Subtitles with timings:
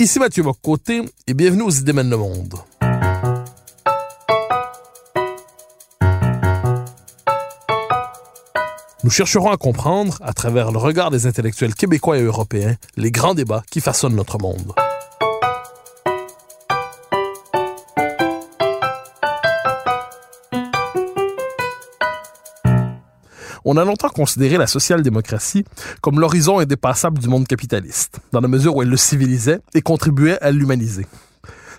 [0.00, 2.56] Ici Mathieu Bocoté et bienvenue aux Idées mènent le monde.
[9.04, 13.34] Nous chercherons à comprendre, à travers le regard des intellectuels québécois et européens, les grands
[13.34, 14.72] débats qui façonnent notre monde.
[23.64, 25.64] On a longtemps considéré la social-démocratie
[26.00, 30.38] comme l'horizon indépassable du monde capitaliste, dans la mesure où elle le civilisait et contribuait
[30.40, 31.06] à l'humaniser.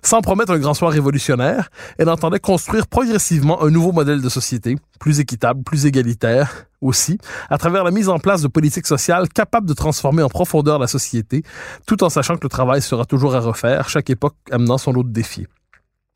[0.05, 4.75] Sans promettre un grand soir révolutionnaire, elle entendait construire progressivement un nouveau modèle de société,
[4.99, 7.17] plus équitable, plus égalitaire aussi,
[7.49, 10.87] à travers la mise en place de politiques sociales capables de transformer en profondeur la
[10.87, 11.43] société,
[11.87, 15.03] tout en sachant que le travail sera toujours à refaire, chaque époque amenant son lot
[15.03, 15.47] de défis.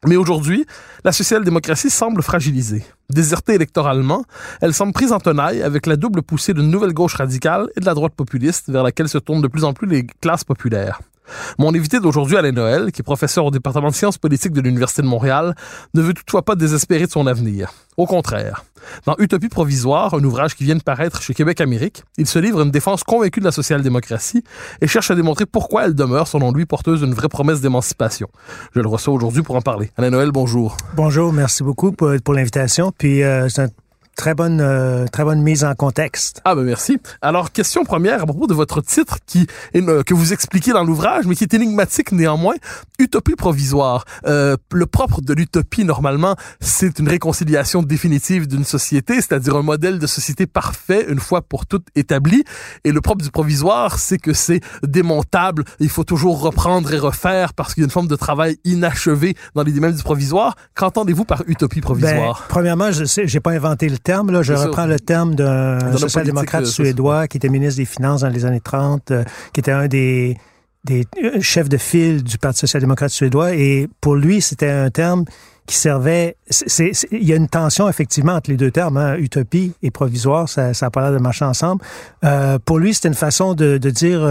[0.07, 0.65] Mais aujourd'hui,
[1.03, 2.85] la social-démocratie semble fragilisée.
[3.09, 4.23] Désertée électoralement,
[4.61, 7.85] elle semble prise en tenaille avec la double poussée d'une nouvelle gauche radicale et de
[7.85, 11.01] la droite populiste vers laquelle se tournent de plus en plus les classes populaires.
[11.57, 15.01] Mon invité d'aujourd'hui, Alain Noël, qui est professeur au département de sciences politiques de l'Université
[15.01, 15.55] de Montréal,
[15.93, 17.73] ne veut toutefois pas désespérer de son avenir.
[17.97, 18.63] Au contraire.
[19.05, 22.61] Dans Utopie provisoire, un ouvrage qui vient de paraître chez Québec Amérique, il se livre
[22.61, 24.43] une défense convaincue de la social-démocratie
[24.81, 28.27] et cherche à démontrer pourquoi elle demeure, selon lui, porteuse d'une vraie promesse d'émancipation.
[28.75, 29.91] Je le reçois aujourd'hui pour en parler.
[29.97, 30.77] Alain Noël, bonjour.
[30.95, 32.93] Bonjour, merci beaucoup pour, l'invitation.
[32.97, 33.47] Puis euh,
[34.17, 36.41] Très bonne, euh, très bonne mise en contexte.
[36.43, 36.97] Ah ben merci.
[37.21, 39.45] Alors question première à propos de votre titre qui
[39.75, 42.55] est, que vous expliquez dans l'ouvrage, mais qui est énigmatique néanmoins.
[42.97, 44.05] Utopie provisoire.
[44.25, 49.99] Euh, le propre de l'utopie normalement, c'est une réconciliation définitive d'une société, c'est-à-dire un modèle
[49.99, 52.43] de société parfait une fois pour toutes établi.
[52.85, 55.63] Et le propre du provisoire, c'est que c'est démontable.
[55.79, 59.35] Il faut toujours reprendre et refaire parce qu'il y a une forme de travail inachevé
[59.53, 60.55] dans les domaines du provisoire.
[60.73, 62.39] Qu'entendez-vous par utopie provisoire?
[62.39, 64.31] ben, Premièrement, je sais, j'ai pas inventé le terme.
[64.31, 68.29] Là, je reprends le terme d'un social-démocrate euh, suédois qui était ministre des Finances dans
[68.29, 70.37] les années 30, euh, qui était un des,
[70.85, 73.53] des euh, chefs de file du Parti social-démocrate suédois.
[73.53, 75.25] Et pour lui, c'était un terme
[75.65, 76.37] qui servait...
[76.79, 80.47] il y a une tension, effectivement, entre les deux termes, hein, utopie et provisoire.
[80.47, 81.83] Ça n'a pas l'air de marcher ensemble.
[82.23, 84.21] Euh, pour lui, c'était une façon de, de dire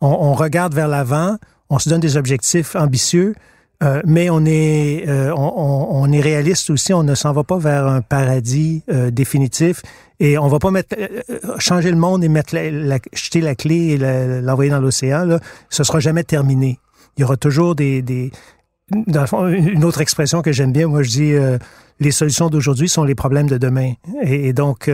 [0.00, 1.36] on, on, regarde vers l'avant,
[1.70, 3.36] on se donne des objectifs ambitieux,
[3.84, 6.92] euh, mais on est, euh, on, est réaliste aussi.
[6.92, 9.82] On ne s'en va pas vers un paradis euh, définitif
[10.20, 10.96] et on va pas mettre
[11.58, 13.98] changer le monde et mettre la, jeter la clé et
[14.40, 15.38] l'envoyer dans l'océan.
[15.68, 16.78] Ce sera jamais terminé.
[17.16, 18.30] Il y aura toujours des, des
[18.90, 20.86] dans le fond, une autre expression que j'aime bien.
[20.86, 21.34] Moi, je dis
[22.00, 23.92] les solutions d'aujourd'hui sont les problèmes de demain.
[24.22, 24.90] Et, donc,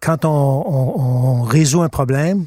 [0.00, 2.46] quand on résout un problème,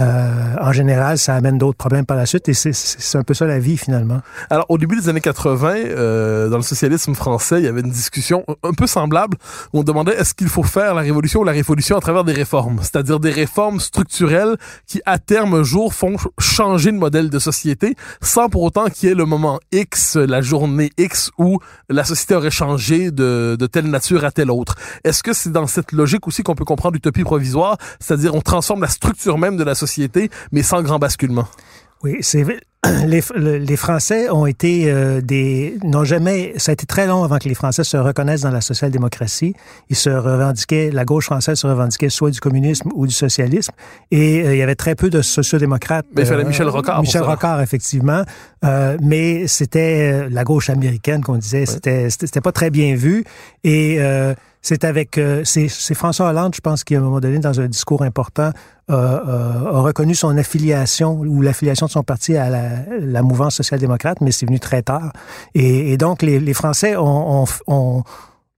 [0.00, 3.46] euh, en général, ça amène d'autres problèmes par la suite et c'est un peu ça
[3.46, 4.22] la vie finalement.
[4.50, 7.90] Alors, au début des années 80, euh, dans le socialisme français, il y avait une
[7.90, 9.36] discussion un peu semblable
[9.72, 12.32] où on demandait est-ce qu'il faut faire la révolution ou la révolution à travers des
[12.32, 14.56] réformes, c'est-à-dire des réformes structurelles
[14.88, 19.08] qui, à terme, un jour, font changer de modèle de société sans pour autant qu'il
[19.08, 23.66] y ait le moment X, la journée X où la société aurait changé de, de
[23.66, 24.74] telle nature à telle autre.
[25.04, 28.80] Est-ce que c'est dans cette logique aussi qu'on peut comprendre l'utopie provisoire, c'est-à-dire on transforme
[28.80, 31.46] la structure même de la société société, mais sans grand basculement.
[32.02, 32.44] Oui, c'est
[33.06, 33.22] les,
[33.58, 37.48] les, Français ont été euh, des n'ont jamais ça a été très long avant que
[37.48, 39.54] les Français se reconnaissent dans la social-démocratie.
[39.88, 43.72] Ils se revendiquaient la gauche française se revendiquait soit du communisme ou du socialisme
[44.10, 46.04] et euh, il y avait très peu de sociodémocrates.
[46.14, 47.00] Mais il fallait Michel euh, Rocard.
[47.00, 48.22] Michel Rocard effectivement,
[49.00, 51.64] mais c'était la gauche américaine qu'on disait.
[51.64, 53.24] C'était c'était pas très bien vu
[53.62, 53.98] et
[54.64, 58.02] c'est avec c'est François Hollande, je pense, qui à un moment donné dans un discours
[58.02, 58.50] important
[58.88, 64.46] a reconnu son affiliation ou l'affiliation de son parti à la, mouvance social-démocrate, mais c'est
[64.46, 65.12] venu très tard.
[65.54, 67.44] Et, et donc, les, Français ont,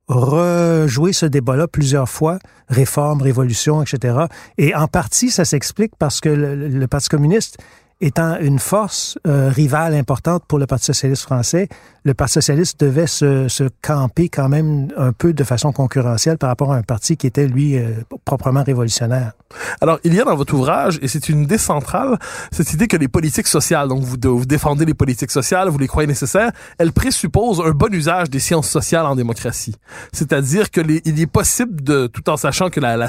[0.09, 2.39] rejoué ce débat-là plusieurs fois,
[2.69, 4.27] réforme, révolution, etc.
[4.59, 7.59] Et en partie, ça s'explique parce que le Parti communiste
[8.01, 11.69] étant une force euh, rivale importante pour le Parti socialiste français,
[12.05, 16.51] le Parti socialiste devait se, se, camper quand même un peu de façon concurrentielle par
[16.51, 17.95] rapport à un parti qui était, lui, euh,
[18.25, 19.33] proprement révolutionnaire.
[19.81, 22.19] Alors, il y a dans votre ouvrage, et c'est une idée centrale,
[22.53, 25.87] cette idée que les politiques sociales, donc vous, vous défendez les politiques sociales, vous les
[25.87, 29.75] croyez nécessaires, elles présupposent un bon usage des sciences sociales en démocratie.
[30.13, 33.09] C'est-à-dire que il est possible de, tout en sachant que la, la,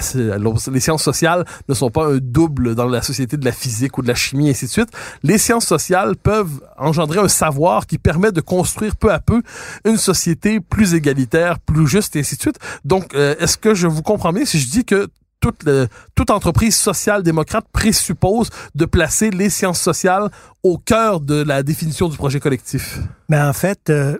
[0.71, 4.01] les sciences sociales ne sont pas un double dans la société de la physique ou
[4.01, 4.76] de la chimie, et ainsi de suite,
[5.23, 9.41] les sciences sociales peuvent engendrer un savoir qui permet de construire peu à peu
[9.85, 12.59] une société plus égalitaire, plus juste, et ainsi de suite.
[12.85, 15.07] Donc, euh, est-ce que je vous comprends bien si je dis que
[15.39, 15.69] toute,
[16.15, 20.29] toute entreprise social-démocrate présuppose de placer les sciences sociales
[20.63, 22.99] au cœur de la définition du projet collectif?
[23.29, 24.17] Mais en fait, euh,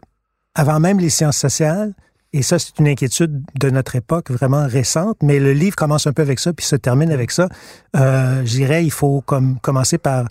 [0.54, 1.94] avant même les sciences sociales,
[2.34, 6.14] et ça, c'est une inquiétude de notre époque vraiment récente, mais le livre commence un
[6.14, 7.48] peu avec ça, puis se termine avec ça.
[7.96, 10.26] Euh, je dirais, il faut comme, commencer par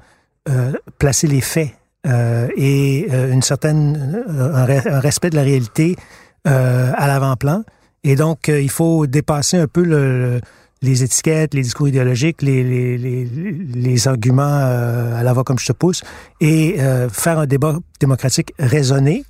[0.98, 1.72] placer les faits
[2.06, 4.64] euh, et euh, une certaine un,
[5.00, 5.96] respect de la réalité
[6.44, 7.64] à l'avant-plan.
[8.04, 10.40] Et donc, il faut dépasser un peu le,
[10.81, 15.66] les étiquettes, les discours idéologiques, les, les, les, les arguments à la voix comme je
[15.66, 16.04] te pousse,
[16.40, 16.76] et
[17.10, 19.25] faire un débat démocratique raisonné.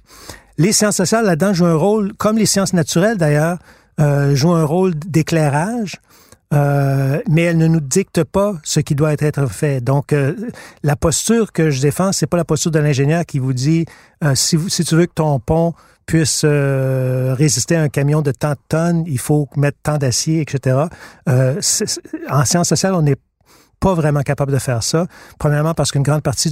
[0.59, 3.57] Les sciences sociales, là-dedans, jouent un rôle, comme les sciences naturelles d'ailleurs,
[4.35, 5.97] jouent un rôle d'éclairage
[6.55, 9.81] euh, mais elle ne nous dicte pas ce qui doit être fait.
[9.81, 10.35] Donc, euh,
[10.83, 13.85] la posture que je défends, c'est pas la posture de l'ingénieur qui vous dit
[14.23, 15.75] euh, si, tu veux que ton pont
[16.07, 20.85] puisse résister à un camion de tant de tonnes, il faut mettre tant d'acier, etc.
[21.27, 23.17] en sciences sociales, on n'est
[23.81, 25.09] pas vraiment capable de faire ça.
[25.41, 26.49] Premièrement, parce qu'une grande partie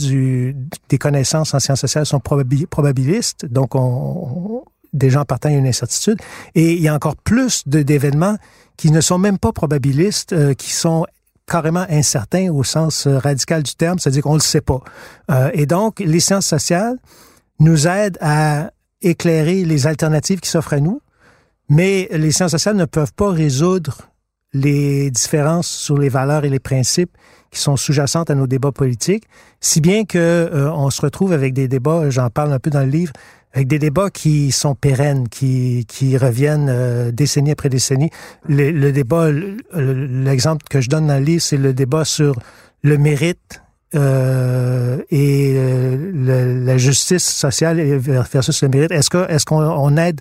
[0.89, 4.65] des connaissances en sciences sociales sont probabilistes, donc on,
[4.95, 6.19] des gens partant à une incertitude.
[6.55, 8.37] Et il y a encore plus d'événements
[8.77, 11.05] qui ne sont même pas probabilistes, euh, qui sont
[11.47, 14.81] carrément incertains au sens euh, radical du terme, c'est-à-dire qu'on ne le sait pas.
[15.31, 16.97] Euh, et donc, les sciences sociales
[17.61, 18.71] nous aident à
[19.03, 21.01] éclairer les alternatives qui s'offrent à nous,
[21.69, 23.99] mais les sciences sociales ne peuvent pas résoudre
[24.53, 27.11] les différences sur les valeurs et les principes
[27.51, 29.25] qui sont sous-jacentes à nos débats politiques,
[29.61, 32.91] si bien que on se retrouve avec des débats, j'en parle un peu dans le
[32.91, 33.13] livre,
[33.55, 38.11] avec des débats qui sont pérennes, qui, qui reviennent euh, décennie après décennie.
[38.49, 39.31] Le, le débat,
[39.73, 42.35] l'exemple que je donne dans le livre, c'est le débat sur
[42.83, 43.63] le mérite
[43.95, 48.91] euh, et euh, la justice sociale versus le mérite.
[48.91, 50.21] Est-ce que est-ce qu'on aide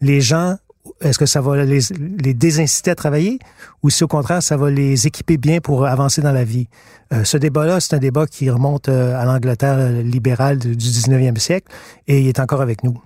[0.00, 0.56] les gens
[1.00, 1.80] est-ce que ça va les,
[2.18, 3.38] les, désinciter à travailler
[3.82, 6.68] ou si au contraire ça va les équiper bien pour avancer dans la vie?
[7.12, 11.72] Euh, ce débat-là, c'est un débat qui remonte euh, à l'Angleterre libérale du 19e siècle
[12.06, 13.00] et il est encore avec nous.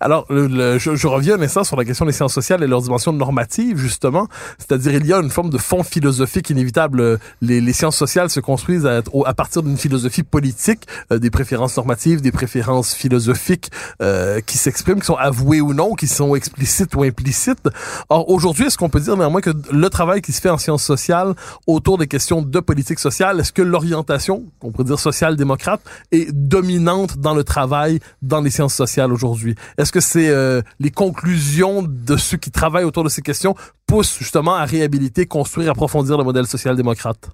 [0.00, 2.82] Alors, le, je, je, reviens un instant sur la question des sciences sociales et leur
[2.82, 4.28] dimension normative, justement.
[4.58, 7.18] C'est-à-dire, il y a une forme de fond philosophique inévitable.
[7.40, 11.76] Les, les sciences sociales se construisent à, à partir d'une philosophie politique, euh, des préférences
[11.76, 13.70] normatives, des préférences philosophiques
[14.02, 17.68] euh, qui s'expriment, qui sont avouées ou non, qui sont explicites ou implicites.
[18.08, 20.84] Or, aujourd'hui, est-ce qu'on peut dire néanmoins que le travail qui se fait en sciences
[20.84, 21.34] sociales
[21.66, 25.80] autour des questions de politique sociale, est-ce que l'orientation, on pourrait dire social-démocrate,
[26.12, 29.54] est dominante dans le travail dans les sciences sociales aujourd'hui?
[29.78, 33.54] Est-ce que euh, les conclusions de ceux qui travaillent autour de ces questions
[33.86, 37.30] poussent justement à réhabiliter, construire, approfondir le modèle social-démocrate?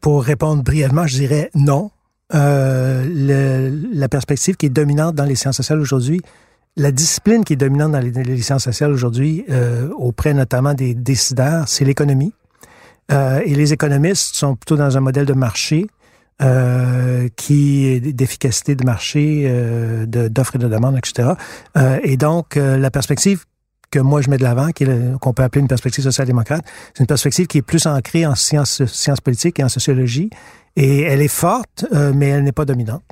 [0.00, 1.90] Pour répondre brièvement, je dirais non.
[2.34, 6.20] Euh, la perspective qui est dominante dans les sciences sociales aujourd'hui,
[6.76, 11.68] la discipline qui est dominante dans les, sciences sociales aujourd'hui, euh, auprès notamment des décideurs,
[11.68, 12.32] c'est l'économie.
[13.44, 15.86] Et les économistes sont plutôt dans un modèle de marché
[16.40, 21.30] euh, qui d'efficacité de marché, euh, d'offres et de demandes, etc.
[21.76, 23.44] Euh, et donc, euh, la perspective
[23.90, 24.70] que moi je mets de l'avant,
[25.20, 26.64] qu'on peut appeler une perspective social-démocrate,
[26.94, 30.30] c'est une perspective qui est plus ancrée en sciences, sciences politiques et en sociologie.
[30.74, 33.02] Et elle est forte, euh, mais elle n'est pas dominante.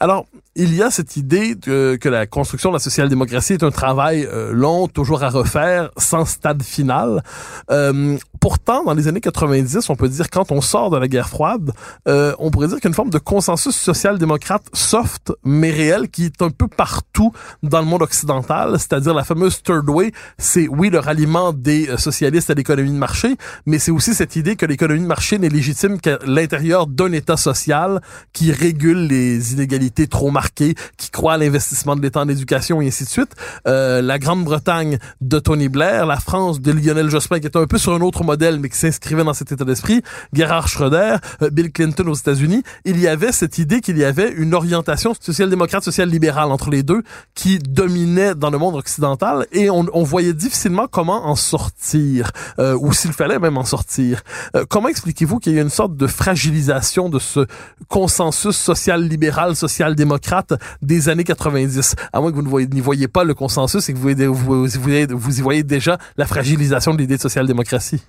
[0.00, 4.24] Alors, il y a cette idée que, la construction de la social-démocratie est un travail
[4.30, 7.22] euh, long, toujours à refaire, sans stade final.
[7.70, 11.28] Euh, pourtant, dans les années 90, on peut dire quand on sort de la guerre
[11.28, 11.72] froide,
[12.06, 16.08] euh, on pourrait dire qu'il y a une forme de consensus social-démocrate soft, mais réel,
[16.08, 17.32] qui est un peu partout
[17.62, 21.96] dans le monde occidental, c'est-à-dire la fameuse third way, c'est oui le ralliement des euh,
[21.96, 25.48] socialistes à l'économie de marché, mais c'est aussi cette idée que l'économie de marché n'est
[25.48, 31.36] légitime qu'à l'intérieur d'un État social qui régule les inégalités trop marquées qui croit à
[31.36, 33.32] l'investissement de l'État en éducation et ainsi de suite.
[33.66, 37.78] Euh, la Grande-Bretagne de Tony Blair, la France de Lionel Jospin qui était un peu
[37.78, 41.72] sur un autre modèle mais qui s'inscrivait dans cet état d'esprit, Gerhard Schröder, euh, Bill
[41.72, 46.50] Clinton aux États-Unis, il y avait cette idée qu'il y avait une orientation social-démocrate, social-libérale
[46.50, 47.02] entre les deux
[47.34, 52.76] qui dominait dans le monde occidental et on, on voyait difficilement comment en sortir euh,
[52.80, 54.22] ou s'il fallait même en sortir.
[54.56, 57.46] Euh, comment expliquez-vous qu'il y a une sorte de fragilisation de ce
[57.88, 61.94] consensus social-libéral, social-démocrate des années 90.
[62.12, 65.42] À moins que vous n'y voyez, pas le consensus et que vous, vous, vous, y
[65.42, 68.02] voyez déjà la fragilisation de l'idée de social-démocratie.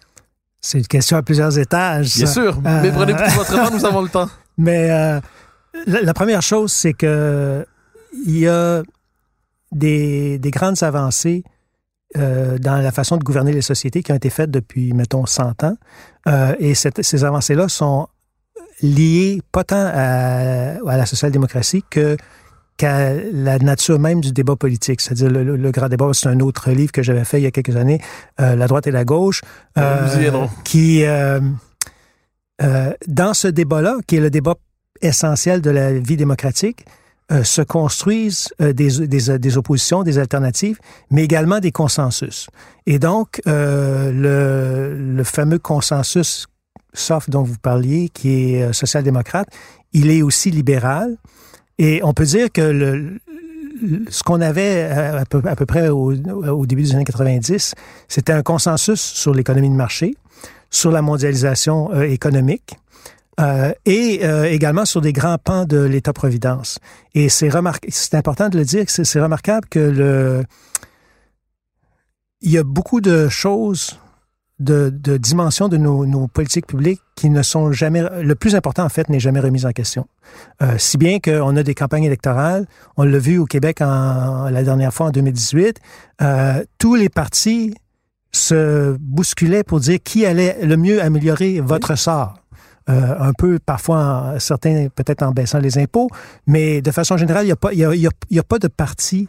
[0.61, 2.15] C'est une question à plusieurs étages.
[2.15, 4.29] Bien sûr, mais prenez plus votre temps, nous avons le temps.
[4.57, 5.19] Mais euh,
[5.85, 7.65] la, première chose, c'est que
[8.25, 8.81] il y a
[9.71, 11.43] des, des grandes avancées
[12.17, 15.63] euh, dans la façon de gouverner les sociétés qui ont été faites depuis, mettons, 100
[15.65, 15.75] ans.
[16.27, 18.07] Euh, et cette, ces avancées-là sont
[18.81, 22.17] liées pas tant à, à la social-démocratie que
[22.77, 25.01] qu'à la nature même du débat politique.
[25.01, 27.51] C'est-à-dire le, le, grand débat, c'est un autre livre que j'avais fait il y a
[27.51, 28.01] quelques années,
[28.39, 29.41] euh, La droite et la gauche,
[29.77, 31.39] euh, qui, euh,
[32.61, 34.55] euh, dans ce débat-là, qui est le débat
[35.01, 36.85] essentiel de la vie démocratique,
[37.43, 40.77] se construisent des, des, des, oppositions, des alternatives,
[41.09, 42.47] mais également des consensus.
[42.85, 46.45] Et donc, le, le, fameux consensus
[46.95, 49.47] soft dont vous parliez, qui est social-démocrate,
[49.93, 51.17] il est aussi libéral.
[51.77, 53.19] Et on peut dire que
[54.09, 56.13] ce qu'on avait à peu, à peu près au,
[56.65, 57.75] début des années 90,
[58.07, 60.15] c'était un consensus sur l'économie de marché,
[60.69, 62.77] sur la mondialisation euh, économique,
[63.39, 66.79] euh, et euh, également sur des grands pans de l'État-providence.
[67.13, 67.53] Et c'est
[68.13, 70.43] important de le dire, c'est remarquable que
[72.41, 73.99] il y a beaucoup de choses,
[74.59, 78.83] de, de dimensions de nos, nos, politiques publiques qui ne sont jamais, le plus important
[78.83, 80.07] en fait n'est jamais remis en question.
[80.61, 84.63] Euh, si bien qu'on a des campagnes électorales, on l'a vu au Québec en, la
[84.63, 85.79] dernière fois en 2018,
[86.21, 87.75] euh, tous les partis
[88.31, 92.35] se bousculaient pour dire qui allait le mieux améliorer votre sort.
[92.87, 96.07] Euh, un peu parfois certains peut-être en baissant les impôts,
[96.45, 98.67] mais de façon générale, il n'y a, pas, il y a, y a, pas de
[98.67, 99.27] parti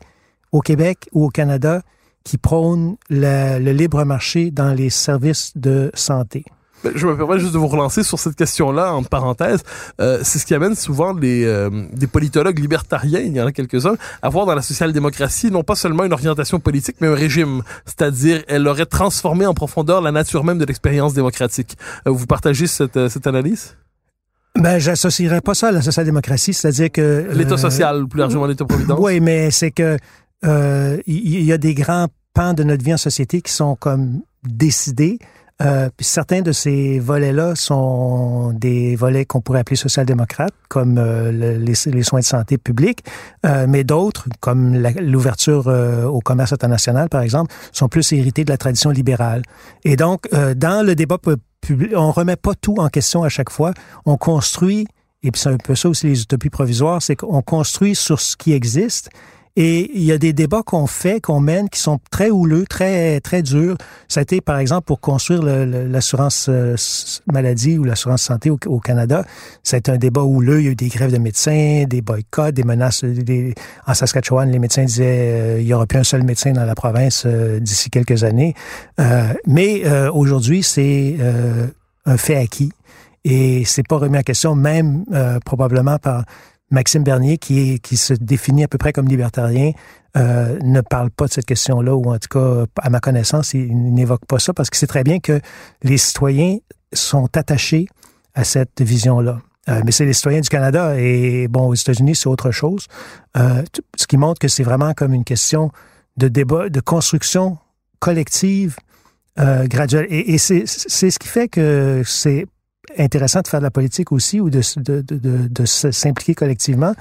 [0.52, 1.80] au Québec ou au Canada
[2.26, 6.44] qui prône le, le libre marché dans les services de santé.
[6.82, 9.62] Ben, je me permets juste de vous relancer sur cette question-là, en parenthèse.
[10.00, 13.94] Euh, c'est ce qui amène souvent euh, des politologues libertariens, il y en a quelques-uns,
[14.22, 17.62] à voir dans la social-démocratie non pas seulement une orientation politique, mais un régime.
[17.84, 21.78] C'est-à-dire, elle aurait transformé en profondeur la nature même de l'expérience démocratique.
[22.08, 23.76] Euh, vous partagez cette, cette analyse?
[24.58, 27.28] Ben, j'associerais pas ça à la social-démocratie, c'est-à-dire que...
[27.32, 28.98] L'état social, plus largement l'état-providence.
[29.00, 29.96] Oui, mais c'est que
[30.46, 35.18] il y, a des grands pans de notre vie en société qui sont comme décidés
[35.62, 41.32] euh, puis certains de ces volets-là sont des volets qu'on pourrait appeler social-démocrates, comme euh,
[41.32, 43.02] les, les, soins de santé publics,
[43.46, 48.50] euh, mais d'autres, comme l'ouverture euh, au commerce international, par exemple, sont plus hérités de
[48.50, 49.42] la tradition libérale.
[49.84, 51.16] Et donc, euh, dans le débat
[51.62, 53.72] public, on remet pas tout en question à chaque fois.
[54.04, 54.86] On construit,
[55.22, 58.36] et puis c'est un peu ça aussi les utopies provisoires, c'est qu'on construit sur ce
[58.36, 59.08] qui existe
[59.56, 63.20] et il y a des débats qu'on fait, qu'on mène, qui sont très houleux, très
[63.20, 63.78] très durs.
[64.06, 66.76] Ça a été, par exemple, pour construire l'assurance euh,
[67.32, 69.24] maladie ou l'assurance santé au, Canada.
[69.62, 70.60] Ça a été un débat houleux.
[70.60, 73.02] Il y a eu des grèves de médecins, des boycotts, des menaces.
[73.02, 73.54] Des...
[73.86, 76.74] En Saskatchewan, les médecins disaient euh, il y aura plus un seul médecin dans la
[76.74, 78.54] province euh, d'ici quelques années.
[79.46, 81.16] mais aujourd'hui, c'est
[82.04, 82.72] un fait acquis.
[83.24, 85.04] Et c'est pas remis en question, même
[85.44, 86.24] probablement par
[86.70, 89.72] Maxime Bernier, qui, est, qui se définit à peu près comme libertarien,
[90.16, 93.94] euh, ne parle pas de cette question-là, ou en tout cas, à ma connaissance, il,
[93.94, 95.40] n'évoque pas ça, parce qu'il sait très bien que
[95.82, 96.58] les citoyens
[96.92, 97.86] sont attachés
[98.34, 99.38] à cette vision-là.
[99.68, 102.86] Euh, mais c'est les citoyens du Canada et bon, aux États-Unis, c'est autre chose.
[103.36, 103.62] Euh,
[103.96, 105.70] ce qui montre que c'est vraiment comme une question
[106.16, 107.58] de débat, de construction
[107.98, 108.76] collective
[109.38, 110.06] euh, graduelle.
[110.08, 112.46] Et, et c'est ce qui fait que c'est
[112.98, 116.94] intéressant de faire de la politique aussi ou de, de, de, de s'impliquer collectivement,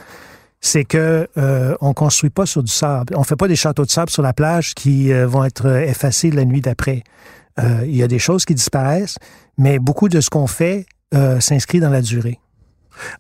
[0.62, 3.14] c'est que euh, on construit pas sur du sable.
[3.16, 6.32] On fait pas des châteaux de sable sur la plage qui euh, vont être effacés
[6.32, 7.04] la nuit d'après.
[7.60, 9.18] Euh, il y a des choses qui disparaissent,
[9.58, 12.40] mais beaucoup de ce qu'on fait euh, s'inscrit dans la durée.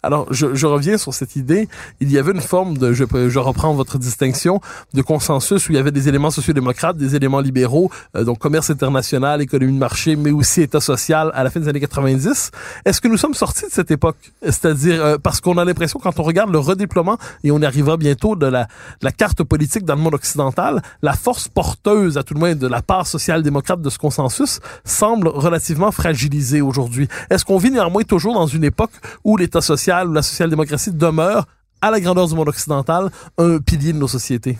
[0.03, 1.67] Alors, je, je, reviens sur cette idée.
[1.99, 4.61] Il y avait une forme de, je, je, reprends votre distinction,
[4.93, 8.69] de consensus où il y avait des éléments sociodémocrates, des éléments libéraux, euh, donc commerce
[8.69, 12.51] international, économie de marché, mais aussi État social à la fin des années 90.
[12.85, 14.17] Est-ce que nous sommes sortis de cette époque?
[14.43, 17.97] C'est-à-dire, euh, parce qu'on a l'impression, quand on regarde le redéploiement, et on y arrivera
[17.97, 22.23] bientôt, de la, de la carte politique dans le monde occidental, la force porteuse, à
[22.23, 27.07] tout le moins de la part social-démocrate de ce consensus, semble relativement fragilisée aujourd'hui.
[27.29, 28.91] Est-ce qu'on vit néanmoins toujours dans une époque
[29.23, 31.47] où l'État social ou la social-démocratie demeure,
[31.81, 34.57] à la grandeur du monde occidental, un pilier de nos sociétés?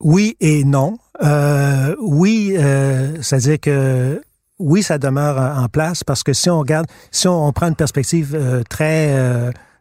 [0.00, 0.98] Oui et non.
[1.22, 4.22] Euh, oui, euh, c'est-à-dire que
[4.58, 8.34] oui, ça demeure en place parce que si on regarde, si on, prend une perspective
[8.34, 9.14] euh, très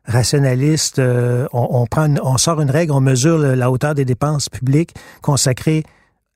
[0.06, 4.96] rationaliste, on, on, prend, on sort une règle, on mesure la hauteur des dépenses publiques
[5.22, 5.84] consacrées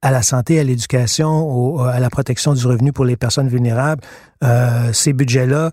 [0.01, 4.01] à la santé, à l'éducation, à la protection du revenu pour les personnes vulnérables.
[4.91, 5.71] ces budgets-là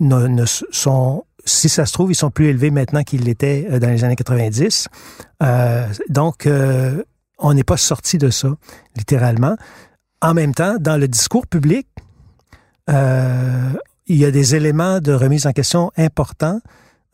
[0.00, 3.78] ne, ne sont si ça se trouve, ils sont plus élevés maintenant qu'ils l'étaient euh,
[3.78, 4.88] dans les années 90.
[5.42, 7.02] Euh, donc, euh,
[7.38, 8.48] on n'est pas sorti de ça,
[8.96, 9.56] littéralement.
[10.22, 11.86] En même temps, dans le discours public,
[12.90, 13.72] euh,
[14.06, 16.60] il y a des éléments de remise en question importants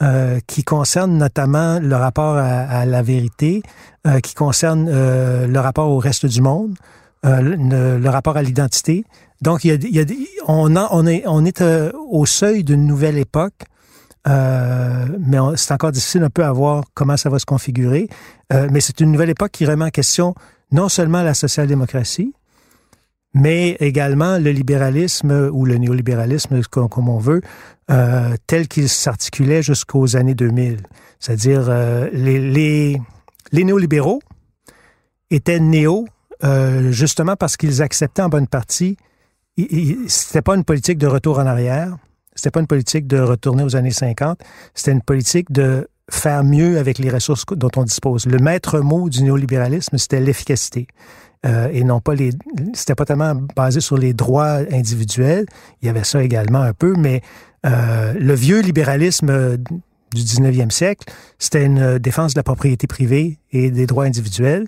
[0.03, 3.63] euh, qui concernent notamment le rapport à, la vérité,
[4.07, 6.75] euh, qui concernent le rapport au reste du monde,
[7.25, 9.05] le, le, rapport à l'identité.
[9.41, 10.05] Donc, il y a, il y a
[10.49, 11.63] on, a, on est, on est
[12.11, 13.65] au seuil d'une nouvelle époque
[14.29, 18.09] euh, mais c'est encore difficile un peu à voir comment ça va se configurer.
[18.53, 20.35] Euh, mais c'est une nouvelle époque qui remet en question
[20.71, 22.33] non seulement la social-démocratie,
[23.35, 27.43] mais également le libéralisme ou le néolibéralisme, comme, on veut,
[27.91, 30.79] euh, tel qu'il s'articulait jusqu'aux années 2000.
[31.19, 31.71] C'est-à-dire,
[32.13, 33.01] les, les,
[33.53, 34.21] les, néolibéraux
[35.31, 36.07] étaient néo
[36.91, 38.97] justement parce qu'ils acceptaient en bonne partie,
[40.09, 41.97] c'était pas une politique de retour en arrière,
[42.43, 44.41] c'était pas une politique de retourner aux années 50,
[44.75, 48.27] c'était une politique de faire mieux avec les ressources dont on dispose.
[48.27, 50.89] Le maître mot du néolibéralisme, c'était l'efficacité.
[51.47, 52.31] Euh, et non pas les.
[52.75, 55.47] C'était pas tellement basé sur les droits individuels.
[55.83, 57.23] Il y avait ça également un peu, mais
[57.65, 59.57] euh, le vieux libéralisme
[60.13, 64.67] du 19e siècle, c'était une défense de la propriété privée et des droits individuels.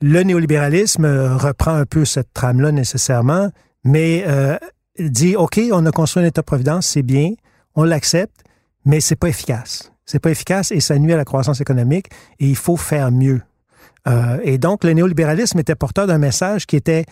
[0.00, 1.04] Le néolibéralisme
[1.36, 3.50] reprend un peu cette trame-là nécessairement,
[3.84, 4.56] mais euh,
[4.98, 7.32] dit OK, on a construit un État-providence, c'est bien,
[7.74, 8.44] on l'accepte,
[8.84, 9.92] mais c'est pas efficace.
[10.04, 12.08] C'est pas efficace et ça nuit à la croissance économique
[12.38, 13.40] et il faut faire mieux.
[14.08, 17.04] Euh, et donc, le néolibéralisme était porteur d'un message qui était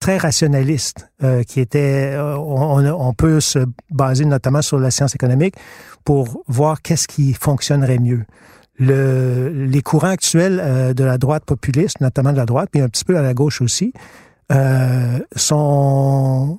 [0.00, 5.54] très rationaliste, euh, qui était, euh, on, peut se baser notamment sur la science économique
[6.04, 8.24] pour voir qu'est-ce qui fonctionnerait mieux.
[8.78, 12.88] Le, les courants actuels euh, de la droite populiste, notamment de la droite, mais un
[12.88, 13.92] petit peu à la gauche aussi,
[14.52, 16.58] euh, sont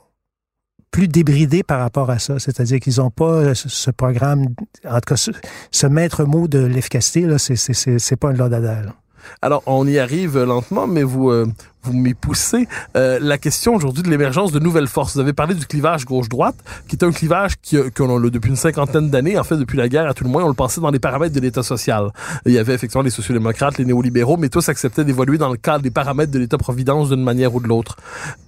[0.98, 2.40] plus débridés par rapport à ça.
[2.40, 4.48] C'est-à-dire qu'ils n'ont pas ce programme,
[4.84, 8.96] en tout cas, ce, maître mot de l'efficacité, là, c'est, pas un lodadal.
[9.44, 11.46] Alors, on y arrive lentement, mais vous, euh,
[11.84, 12.68] vous m'y poussez.
[12.96, 15.14] Euh, la question aujourd'hui de l'émergence de nouvelles forces.
[15.14, 16.56] Vous avez parlé du clivage gauche-droite,
[16.88, 17.54] qui est un clivage
[17.96, 20.44] qu'on a depuis une cinquantaine d'années, en fait, depuis la guerre, à tout le moins,
[20.44, 22.10] on le pensait dans les paramètres de l'État social.
[22.46, 25.84] Il y avait effectivement les sociodémocrates, les néolibéraux, mais tous acceptaient d'évoluer dans le cadre
[25.84, 27.98] des paramètres de l'État-providence d'une manière ou de l'autre.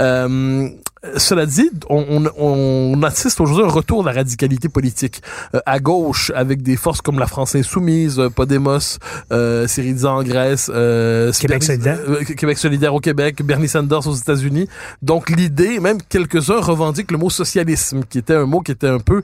[0.02, 0.70] Euh,
[1.16, 5.22] cela dit, on, on, on assiste aujourd'hui à un retour de la radicalité politique
[5.56, 9.00] euh, à gauche avec des forces comme la France insoumise, euh, Podemos,
[9.32, 12.00] euh, Syriza en Grèce, euh, Québec solidaire.
[12.08, 14.68] Euh, Québec solidaire au Québec, Bernie Sanders aux États-Unis.
[15.02, 19.00] Donc l'idée, même quelques-uns revendiquent le mot socialisme, qui était un mot qui était un
[19.00, 19.22] peu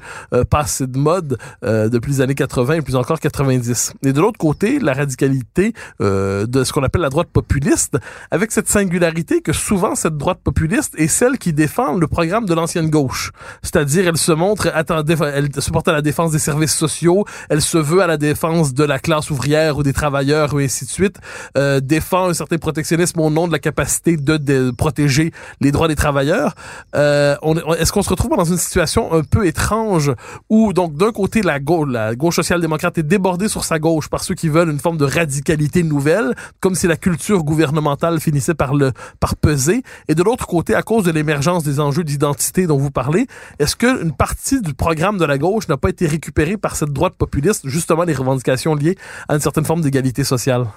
[0.50, 3.94] passé de mode depuis les années 80 et plus encore 90.
[4.04, 7.98] Et de l'autre côté, la radicalité de ce qu'on appelle la droite populiste,
[8.32, 12.54] avec cette singularité que souvent cette droite populiste est celle qui défend le programme de
[12.54, 13.32] l'ancienne gauche.
[13.64, 17.80] C'est-à-dire, elle se montre, elle se porte à la défense des services sociaux, elle se
[17.80, 21.18] veut à la défense de la classe ouvrière ou des travailleurs ou ainsi de suite,
[21.58, 25.88] euh, défend un certain protectionnisme au nom de la capacité de, de protéger les droits
[25.88, 26.54] des travailleurs.
[26.96, 27.36] Euh,
[27.80, 30.12] Est-ce qu'on se retrouve dans une situation un peu étrange
[30.50, 34.22] où, donc, d'un côté, la gauche, la gauche social-démocrate est débordée sur sa gauche par
[34.24, 38.76] ceux qui veulent une forme de radicalité nouvelle, comme si la culture gouvernementale finissait par
[38.76, 42.78] le par peser, et de l'autre côté, à cause de l'émergence des enjeux d'identité dont
[42.78, 43.28] vous parlez,
[43.60, 47.16] est-ce qu'une partie du programme de la gauche n'a pas été récupérée par cette droite
[47.16, 50.68] populiste, justement les revendications liées à une certaine forme d'égalité sociale?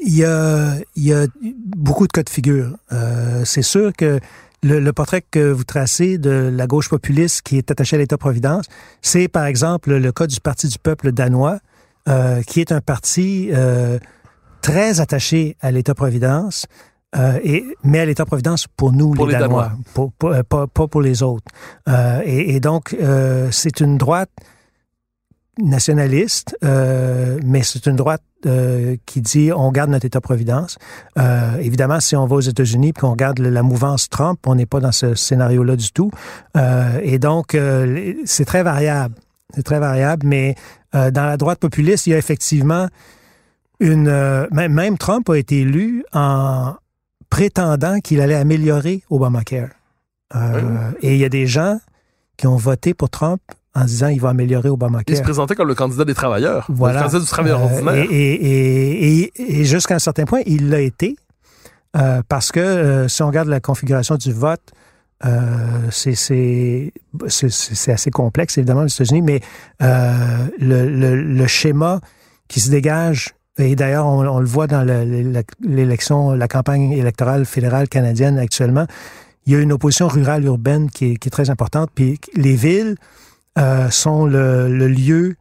[0.00, 1.26] Il y, a,
[1.76, 2.76] beaucoup de cas de figure.
[2.92, 4.20] Euh, c'est sûr que
[4.62, 8.66] le, le, portrait que vous tracez de la gauche populiste qui est attachée à l'État-providence,
[9.02, 11.58] c'est par exemple le cas du Parti du peuple danois,
[12.08, 13.98] euh, qui est un parti euh,
[14.62, 16.66] très attaché à l'État-providence,
[17.16, 19.78] euh, et, mais à l'État-providence pour nous, pour les, les Danois, Danois.
[19.94, 21.50] Pour, pour, euh, pas, pas, pour les autres.
[21.88, 22.94] Euh, et, et, donc,
[23.50, 24.30] c'est une droite
[25.58, 28.22] nationaliste, mais c'est une droite
[29.06, 30.78] qui dit on garde notre État-providence.
[31.60, 34.80] évidemment, si on va aux États-Unis et qu'on regarde la mouvance Trump, on n'est pas
[34.80, 36.10] dans ce scénario-là du tout.
[37.02, 37.56] et donc,
[38.24, 39.16] c'est très variable.
[39.54, 40.54] C'est très variable, mais
[40.92, 42.86] dans la droite populiste, il y a effectivement
[43.80, 44.46] une...
[44.52, 46.74] même Trump a été élu en
[47.30, 49.68] prétendant qu'il allait améliorer Obamacare.
[50.34, 50.90] Euh.
[51.00, 51.80] Et il y a des gens
[52.36, 53.40] qui ont voté pour Trump
[53.74, 55.04] en disant il va améliorer Obamacare.
[55.08, 57.00] Il se présentait comme le candidat des travailleurs, voilà.
[57.00, 58.06] le candidat du travailleur euh, ordinaire.
[58.10, 61.16] Et, et, et, et jusqu'à un certain point, il l'a été,
[61.96, 64.72] euh, parce que si on regarde la configuration du vote,
[65.90, 66.92] c'est
[67.88, 69.40] assez complexe, évidemment, aux États-Unis, mais
[69.80, 72.00] le, le, le, schéma
[72.46, 74.86] qui se dégage et d'ailleurs, on, le voit dans
[75.60, 78.86] l'élection, la campagne électorale fédérale canadienne actuellement.
[79.46, 81.90] il y a une opposition rurale urbaine qui est, très importante.
[81.94, 82.94] Puis les villes
[83.58, 85.34] euh, sont le, lieu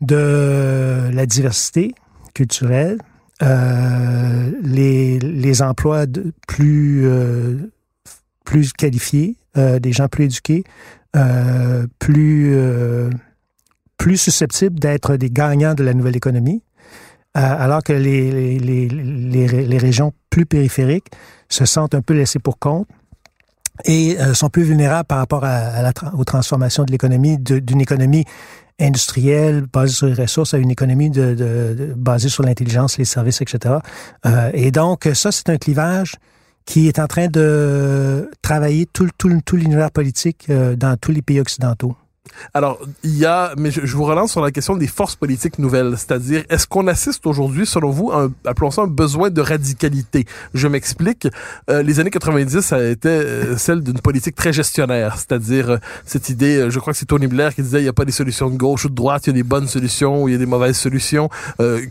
[0.00, 1.94] de la diversité
[2.34, 2.98] culturelle,
[3.42, 6.06] euh, les, emplois
[6.48, 7.70] plus euh,
[8.44, 10.64] plus qualifiés, des gens plus éduqués,
[11.98, 12.56] plus
[13.98, 16.62] plus susceptibles d'être des gagnants de la nouvelle économie,
[17.38, 21.08] alors que les, les, les, régions plus périphériques
[21.48, 22.88] se sentent un peu laissées pour compte
[23.84, 28.24] et sont plus vulnérables par rapport à, la, aux transformations de l'économie, d'une économie
[28.80, 31.10] industrielle basée sur les ressources à une économie
[31.96, 33.76] basée sur l'intelligence, les services, etc.
[34.26, 36.14] Euh, et donc, ça, c'est un clivage
[36.66, 41.22] qui est en train de travailler tout, tout, tout l'univers politique euh, dans tous les
[41.22, 41.96] pays occidentaux.
[42.54, 45.94] Alors, il y a, mais je, vous relance sur la question des forces politiques nouvelles,
[45.96, 50.26] c'est-à-dire, est-ce qu'on assiste aujourd'hui, selon vous, à un, appelons ça un besoin de radicalité?
[50.54, 51.28] Je m'explique.
[51.70, 55.76] Euh, les années 90, ça a été euh, celle d'une politique très gestionnaire, c'est-à-dire euh,
[56.04, 58.04] cette idée, euh, je crois que c'est Tony Blair qui disait, il n'y a pas
[58.04, 60.34] des solutions de gauche ou de droite, il y a des bonnes solutions, il y
[60.34, 61.28] a des mauvaises solutions,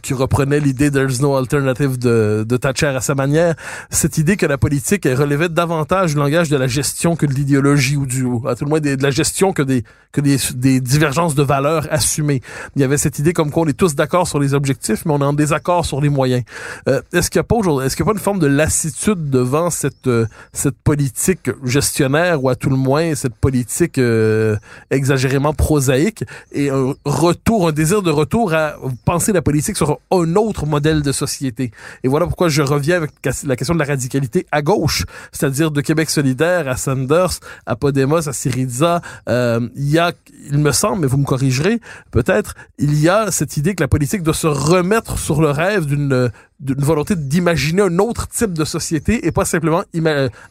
[0.02, 3.56] qui reprenait l'idée There's no alternative de, de Thatcher à sa manière.
[3.89, 7.98] Cette idée que la politique relevait davantage du langage de la gestion que de l'idéologie
[7.98, 10.21] ou du, à tout le moins de la gestion que des, que
[10.55, 12.41] des divergences de valeurs assumées.
[12.75, 15.19] Il y avait cette idée comme quoi est tous d'accord sur les objectifs, mais on
[15.19, 16.43] est en désaccord sur les moyens.
[16.88, 21.49] Euh, est-ce qu'il n'y a pas une forme de lassitude devant cette euh, cette politique
[21.63, 24.55] gestionnaire ou à tout le moins cette politique euh,
[24.91, 30.35] exagérément prosaïque et un retour, un désir de retour à penser la politique sur un
[30.35, 31.71] autre modèle de société?
[32.03, 33.11] Et voilà pourquoi je reviens avec
[33.45, 38.27] la question de la radicalité à gauche, c'est-à-dire de Québec solidaire à Sanders, à Podemos,
[38.27, 39.01] à Syriza.
[39.27, 40.11] il y a
[40.49, 41.80] il me semble, mais vous me corrigerez
[42.12, 45.86] peut-être, il y a cette idée que la politique doit se remettre sur le rêve
[45.86, 49.84] d'une d'une volonté d'imaginer un autre type de société et pas simplement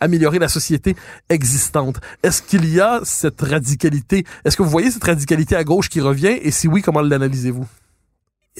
[0.01, 0.97] améliorer la société
[1.31, 1.99] existante.
[2.23, 4.27] Est-ce qu'il y a cette radicalité?
[4.45, 6.37] Est-ce que vous voyez cette radicalité à gauche qui revient?
[6.43, 7.67] Et si oui, comment l'analysez-vous?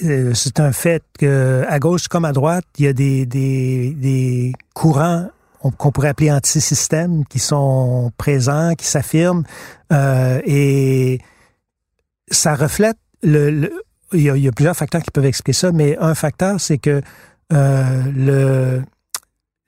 [0.03, 5.29] Euh, c'est un fait que à gauche comme à droite, il y a des courants
[5.71, 9.43] qu'on pourrait appeler anti-système qui sont présents, qui s'affirment,
[9.91, 11.19] euh, et
[12.29, 13.71] ça reflète le,
[14.13, 17.01] il, y a, plusieurs facteurs qui peuvent expliquer ça, mais un facteur, c'est que
[17.53, 18.81] euh,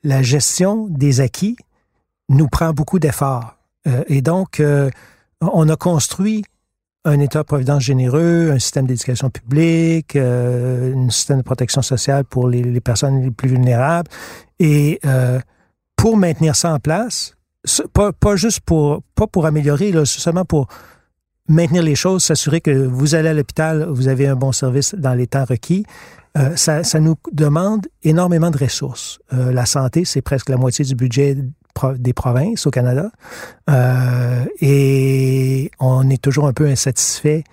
[0.02, 1.56] la gestion des acquis
[2.28, 3.56] nous prend beaucoup d'efforts.
[3.86, 4.62] Euh, et donc,
[5.40, 6.44] on a construit
[7.04, 13.22] un État-providence généreux, un système d'éducation publique, un système de protection sociale pour les, personnes
[13.22, 14.10] les plus vulnérables.
[14.58, 15.00] Et
[15.98, 17.34] pour maintenir ça en place,
[17.92, 20.68] pas, pas juste pour, pas pour améliorer, là, seulement pour
[21.48, 25.14] maintenir les choses, s'assurer que vous allez à l'hôpital, vous avez un bon service dans
[25.14, 25.84] les temps requis.
[26.36, 29.18] Euh, ça, ça, nous demande énormément de ressources.
[29.32, 31.36] Euh, la santé, c'est presque la moitié du budget
[31.96, 33.10] des provinces au Canada.
[33.68, 37.44] Euh, et on est toujours un peu insatisfait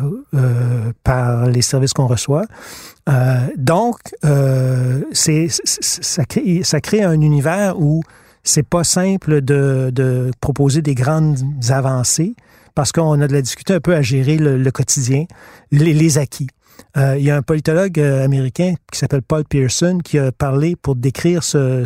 [0.00, 2.46] euh, euh, par les services qu'on reçoit.
[3.08, 6.24] Euh, donc, euh, ça
[6.80, 8.02] crée, un univers où
[8.44, 11.38] c'est pas simple de, proposer des grandes
[11.68, 12.34] avancées
[12.74, 15.24] parce qu'on a de la difficulté un peu à gérer le, quotidien,
[15.70, 16.48] les, acquis.
[16.96, 20.96] Euh, il y a un politologue américain qui s'appelle Paul Pearson qui a parlé pour
[20.96, 21.84] décrire ce,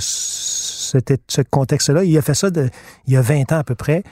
[1.51, 2.05] contexte-là.
[2.05, 2.49] Il a fait ça
[3.07, 4.05] il y a 20 ans à peu près,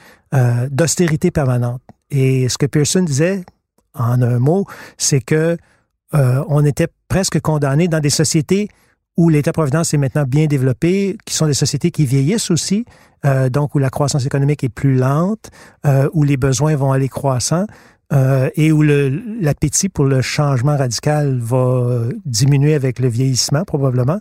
[0.70, 1.80] d'austérité permanente.
[2.10, 3.44] Et ce que Pearson disait,
[3.94, 4.66] en un mot,
[4.98, 5.56] c'est que
[6.14, 8.68] euh, on était presque condamné dans des sociétés
[9.16, 12.84] où l'État-providence est maintenant bien développé, qui sont des sociétés qui vieillissent aussi,
[13.24, 15.50] euh, donc où la croissance économique est plus lente,
[15.86, 17.66] euh, où les besoins vont aller croissant.
[18.54, 24.20] Et où l'appétit pour le changement radical va diminuer avec le vieillissement probablement,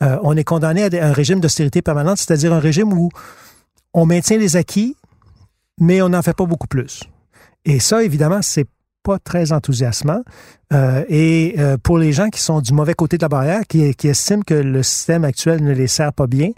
[0.00, 3.10] on est condamné à un régime d'austérité permanente, c'est-à-dire un régime où
[3.92, 4.96] on maintient les acquis,
[5.78, 7.02] mais on n'en fait pas beaucoup plus.
[7.66, 8.66] Et ça, évidemment, c'est
[9.04, 10.22] pas très enthousiasmant.
[10.72, 13.94] Euh, et euh, pour les gens qui sont du mauvais côté de la barrière, qui,
[14.02, 16.50] estiment que le système actuel ne les sert pas bien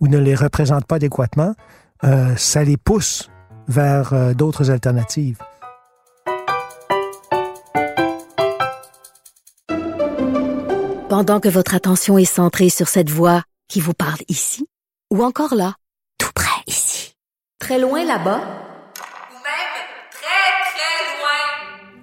[0.00, 1.54] ou ne les représente pas adéquatement,
[2.02, 3.30] euh, ça les pousse
[3.68, 5.38] vers d'autres alternatives.
[11.08, 14.66] Pendant que votre attention est centrée sur cette voix qui vous parle ici,
[15.12, 15.74] ou encore là,
[16.18, 17.14] tout près ici,
[17.60, 18.59] très loin là-bas,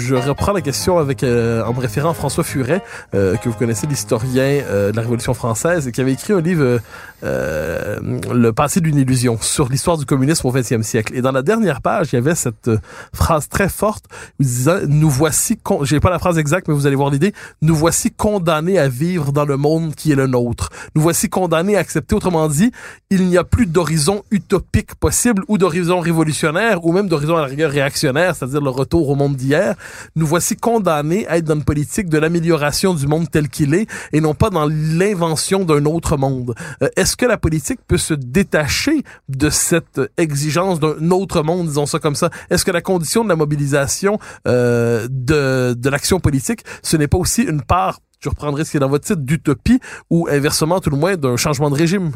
[0.00, 2.82] Je reprends la question avec euh, en me référant à François Furet,
[3.14, 6.80] euh, que vous connaissez, l'historien de la Révolution française, et qui avait écrit un livre,
[7.22, 11.14] Le passé d'une illusion, sur l'histoire du communisme au XXe siècle.
[11.14, 12.70] Et dans la dernière page, il y avait cette
[13.14, 14.06] phrase très forte
[14.38, 17.32] où il disait Nous voici, j'ai pas la phrase exacte, mais vous allez voir l'idée,
[17.62, 20.70] nous voici condamnés à vivre dans le monde qui est le nôtre.
[20.94, 22.72] Nous voici condamnés à accepter, autrement dit,
[23.10, 27.46] il n'y a plus d'horizon utopique possible ou d'horizon révolutionnaire ou même d'horizon à la
[27.46, 29.74] rigueur réactionnaire, c'est-à-dire le retour au monde d'hier.
[30.16, 33.86] Nous voici condamnés à être dans une politique de l'amélioration du monde tel qu'il est
[34.12, 36.54] et non pas dans l'invention d'un autre monde.
[36.82, 41.86] Euh, est-ce que la politique peut se détacher de cette exigence d'un autre monde, disons
[41.86, 42.30] ça comme ça?
[42.50, 47.18] Est-ce que la condition de la mobilisation euh, de, de l'action politique, ce n'est pas
[47.18, 50.90] aussi une part je reprendrai ce qui est dans votre titre, d'utopie ou inversement, tout
[50.90, 52.12] le moins, d'un changement de régime?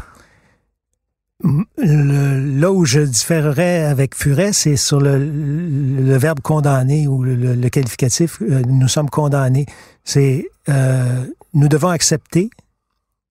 [1.76, 8.40] Là où je différerais avec Furet, c'est sur le, verbe condamner ou le, qualificatif.
[8.42, 9.66] Euh, nous sommes condamnés.
[10.04, 12.50] C'est euh, nous devons accepter,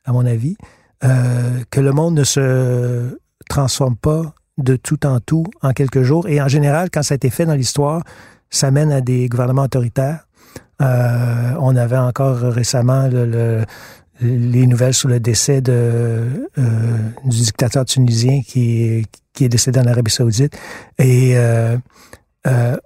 [0.05, 0.55] à mon avis,
[1.03, 6.27] euh, que le monde ne se transforme pas de tout en tout en quelques jours.
[6.27, 8.03] Et en général, quand ça a été fait dans l'histoire,
[8.49, 10.27] ça mène à des gouvernements autoritaires.
[10.79, 13.63] on avait encore récemment le,
[14.21, 19.85] les nouvelles sur le décès de, euh, du dictateur tunisien qui, qui est décédé en
[19.85, 20.57] Arabie saoudite.
[20.99, 21.77] Et euh,
[22.47, 22.77] euh,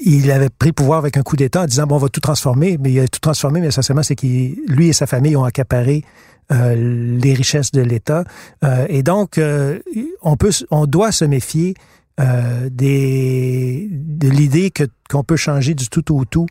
[0.00, 2.76] il avait pris pouvoir avec un coup d'État en disant, bon, on va tout transformer.
[2.78, 6.04] Mais il a tout transformé, mais essentiellement, c'est qu'il, lui et sa famille ont accaparé
[6.52, 6.74] euh,
[7.18, 8.24] les richesses de l'État.
[8.64, 9.78] Euh, et donc, euh,
[10.20, 11.74] on, peut, on doit se méfier
[12.70, 16.46] des, de l'idée que, qu'on peut changer du tout au tout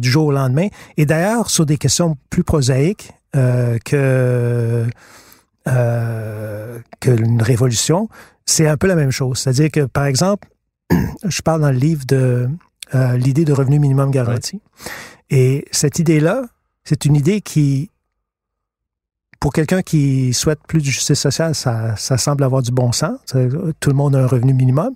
[0.00, 0.68] du jour au lendemain.
[0.96, 4.86] Et d'ailleurs, sur des questions plus prosaïques, euh, que
[5.68, 8.08] euh, qu'une révolution,
[8.44, 9.38] c'est un peu la même chose.
[9.38, 10.48] C'est-à-dire que, par exemple,
[11.24, 12.48] je parle dans le livre de
[12.94, 14.60] euh, l'idée de revenu minimum garanti.
[15.28, 16.44] Et cette idée-là,
[16.84, 17.90] c'est une idée qui,
[19.40, 23.18] pour quelqu'un qui souhaite plus de justice sociale, ça, ça semble avoir du bon sens.
[23.80, 24.94] Tout le monde a un revenu minimum.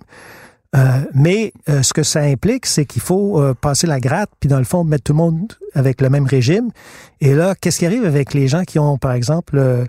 [0.73, 4.47] Euh, mais euh, ce que ça implique, c'est qu'il faut euh, passer la gratte, puis
[4.47, 6.71] dans le fond, mettre tout le monde avec le même régime.
[7.19, 9.87] Et là, qu'est-ce qui arrive avec les gens qui ont, par exemple,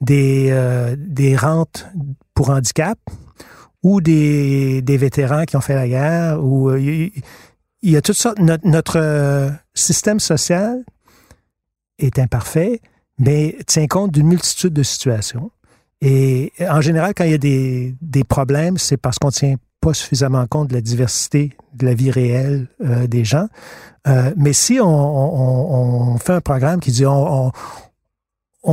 [0.00, 1.86] des, des rentes
[2.34, 2.98] pour handicap
[3.82, 7.12] ou des, des vétérans qui ont fait la guerre ou il
[7.82, 8.38] y, a toutes sortes.
[8.38, 10.84] Notre, notre système social
[11.98, 12.80] est imparfait,
[13.18, 15.50] mais tient compte d'une multitude de situations.
[16.00, 19.94] Et en général, quand il y a des, des problèmes, c'est parce qu'on tient pas
[19.94, 23.46] suffisamment compte de la diversité de la vie réelle euh, des gens.
[24.06, 27.52] Euh, mais si on, fait un programme qui dit on,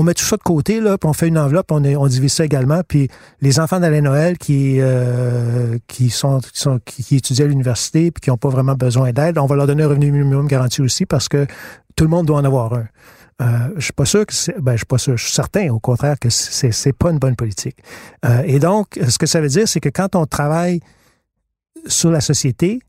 [0.03, 3.09] met tout ça de côté, là, on fait une enveloppe, on, divise ça également, puis
[3.41, 5.77] les enfants d'Alain Noël qui, euh,
[7.11, 9.87] étudient à l'université puis qui n'ont pas vraiment besoin d'aide, on va leur donner un
[9.87, 11.45] revenu minimum garanti aussi parce que
[11.95, 12.87] tout le monde doit en avoir un.
[13.41, 15.69] Euh, je suis pas sûr que c'est, ben, je suis pas sûr, je suis certain,
[15.69, 17.77] au contraire, que c'est, c'est pas une bonne politique.
[18.23, 20.79] Euh, et donc, ce que ça veut dire, c'est que quand on travaille
[21.85, 22.79] sur la société,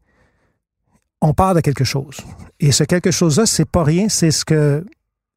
[1.20, 2.18] on part de quelque chose.
[2.60, 4.84] Et ce quelque chose-là, c'est pas rien, c'est ce que,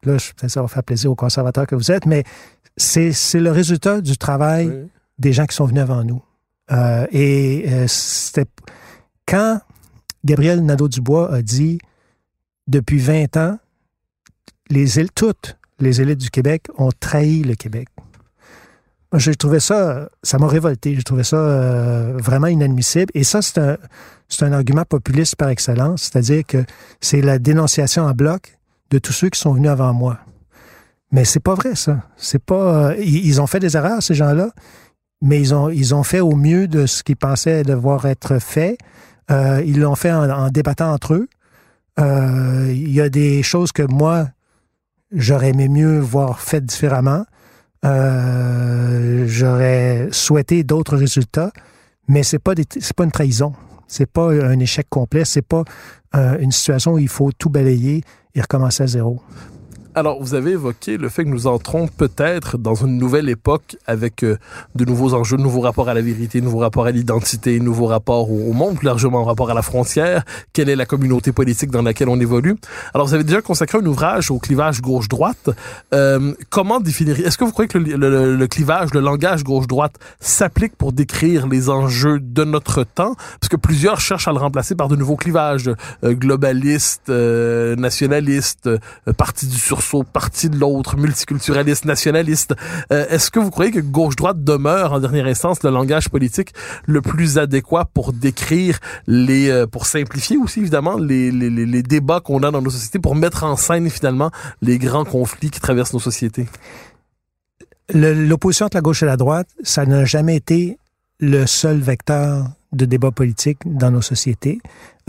[0.04, 2.24] là, ça va faire plaisir aux conservateurs que vous êtes, mais
[2.78, 6.22] c'est, c'est le résultat du travail des gens qui sont venus avant nous.
[6.72, 8.45] Euh, et c'était
[9.26, 9.60] quand
[10.24, 11.80] Gabriel Nadeau-Dubois a dit,
[12.67, 13.58] depuis 20 ans,
[14.69, 17.88] les îles, toutes les élites du Québec ont trahi le Québec.
[19.12, 20.93] Moi, j'ai trouvé ça, ça m'a révolté.
[20.95, 23.12] J'ai trouvé ça euh, vraiment inadmissible.
[23.15, 26.63] Et ça, c'est un, argument populiste par excellence, c'est-à-dire que
[27.01, 28.60] c'est la dénonciation en bloc
[28.91, 30.19] de tous ceux qui sont venus avant moi.
[31.12, 32.03] Mais c'est pas vrai, ça.
[32.17, 32.91] C'est pas.
[32.91, 34.51] Euh, ils, ont fait des erreurs, ces gens-là,
[35.23, 38.77] mais ils ont, fait au mieux de ce qu'ils pensaient devoir être fait.
[39.32, 41.27] Euh, ils l'ont fait en, débattant entre eux.
[41.97, 44.27] il y a des choses que moi,
[45.12, 47.26] j'aurais aimé mieux voir faites différemment.
[47.86, 51.52] Euh, j'aurais souhaité d'autres résultats,
[52.08, 53.54] mais c'est pas c'est pas une trahison.
[53.88, 55.26] C'est pas un échec complet.
[55.26, 55.63] C'est pas
[56.15, 58.04] euh, une situation où il faut tout balayer
[58.36, 59.22] et recommencer à zéro.
[59.99, 64.23] Alors, vous avez évoqué le fait que nous entrons peut-être dans une nouvelle époque avec
[64.23, 64.38] euh,
[64.73, 67.63] de nouveaux enjeux, de nouveaux rapports à la vérité, de nouveaux rapports à l'identité, de
[67.65, 71.69] nouveaux rapports au, monde, plus largement rapport à la frontière, quelle est la communauté politique
[71.69, 72.55] dans laquelle on évolue?
[72.93, 75.49] Alors, vous avez déjà consacré un ouvrage au clivage gauche-droite.
[75.93, 80.93] Euh, comment définir, est-ce que vous croyez que le, clivage, le langage gauche-droite s'applique pour
[80.93, 83.15] décrire les enjeux de notre temps?
[83.41, 85.69] Parce que plusieurs cherchent à le remplacer par de nouveaux clivages
[86.05, 88.69] euh, globalistes, nationalistes,
[89.17, 92.54] partis du sur sursaut parti de l'autre, multiculturaliste, nationaliste.
[92.91, 96.54] Euh, est-ce que vous croyez que gauche-droite demeure, en dernière instance, le langage politique
[96.86, 102.19] le plus adéquat pour décrire les, euh, pour simplifier aussi, évidemment, les, les, les débats
[102.19, 105.93] qu'on a dans nos sociétés, pour mettre en scène, finalement, les grands conflits qui traversent
[105.93, 106.47] nos sociétés?
[107.91, 110.78] L'opposition entre la gauche et la droite, ça n'a jamais été
[111.19, 114.60] le seul vecteur de débat politique dans nos sociétés,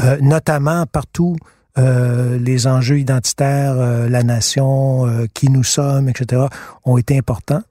[0.00, 1.36] euh, notamment partout
[1.78, 6.42] euh, les enjeux identitaires, euh, la nation, euh, qui nous sommes, etc.,
[6.84, 7.62] ont été importants.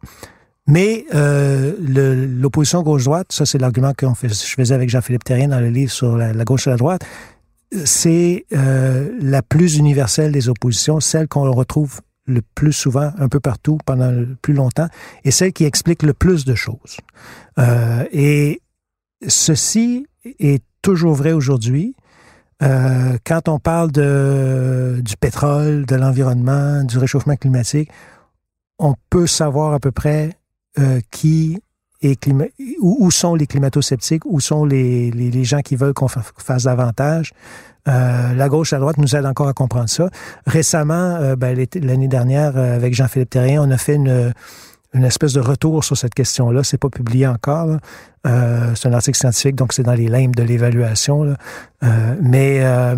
[0.67, 5.91] Mais l'opposition gauche-droite, ça c'est l'argument que je faisais avec Jean-Philippe Terrien dans le livre
[5.91, 7.01] sur la gauche et la droite,
[7.85, 13.79] c'est la plus universelle des oppositions, celle qu'on retrouve le plus souvent, un peu partout,
[13.83, 14.89] pendant le plus longtemps,
[15.23, 16.97] et celle qui explique le plus de choses.
[18.11, 18.61] et
[19.27, 20.05] ceci
[20.39, 21.95] est toujours vrai aujourd'hui.
[22.61, 27.89] Euh, quand on parle de, du pétrole, de l'environnement, du réchauffement climatique,
[28.79, 30.31] on peut savoir à peu près
[30.77, 31.59] euh, qui
[32.01, 32.45] est climat,
[32.81, 37.33] où, sont les climato-sceptiques, où sont les, les, gens qui veulent qu'on fasse davantage.
[37.87, 40.09] Euh, la gauche, la droite nous aide encore à comprendre ça.
[40.45, 44.33] Récemment, euh, ben, l'année dernière, euh, avec Jean-Philippe Terrien, on a fait une,
[44.93, 46.63] une espèce de retour sur cette question-là.
[46.63, 47.77] C'est pas publié encore.
[48.25, 51.35] Euh, c'est un article scientifique, donc c'est dans les limbes de l'évaluation.
[51.83, 52.95] Euh, mais euh,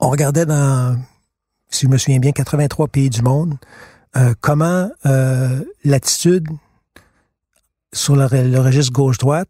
[0.00, 0.96] on regardait dans,
[1.68, 3.56] si je me souviens bien, 83 pays du monde,
[4.42, 4.90] comment
[5.84, 6.46] l'attitude
[7.94, 9.48] sur le, registre gauche-droite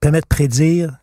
[0.00, 0.99] permet de prédire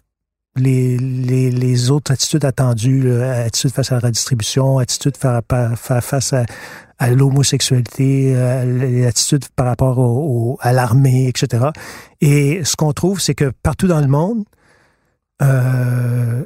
[0.60, 6.34] les, autres attitudes attendues, attitude face à la redistribution, attitude face
[7.00, 11.67] à, l'homosexualité, à l'attitude par rapport à l'armée, etc.
[12.22, 14.43] Et ce qu'on trouve, c'est que partout dans le monde,
[15.41, 16.43] euh,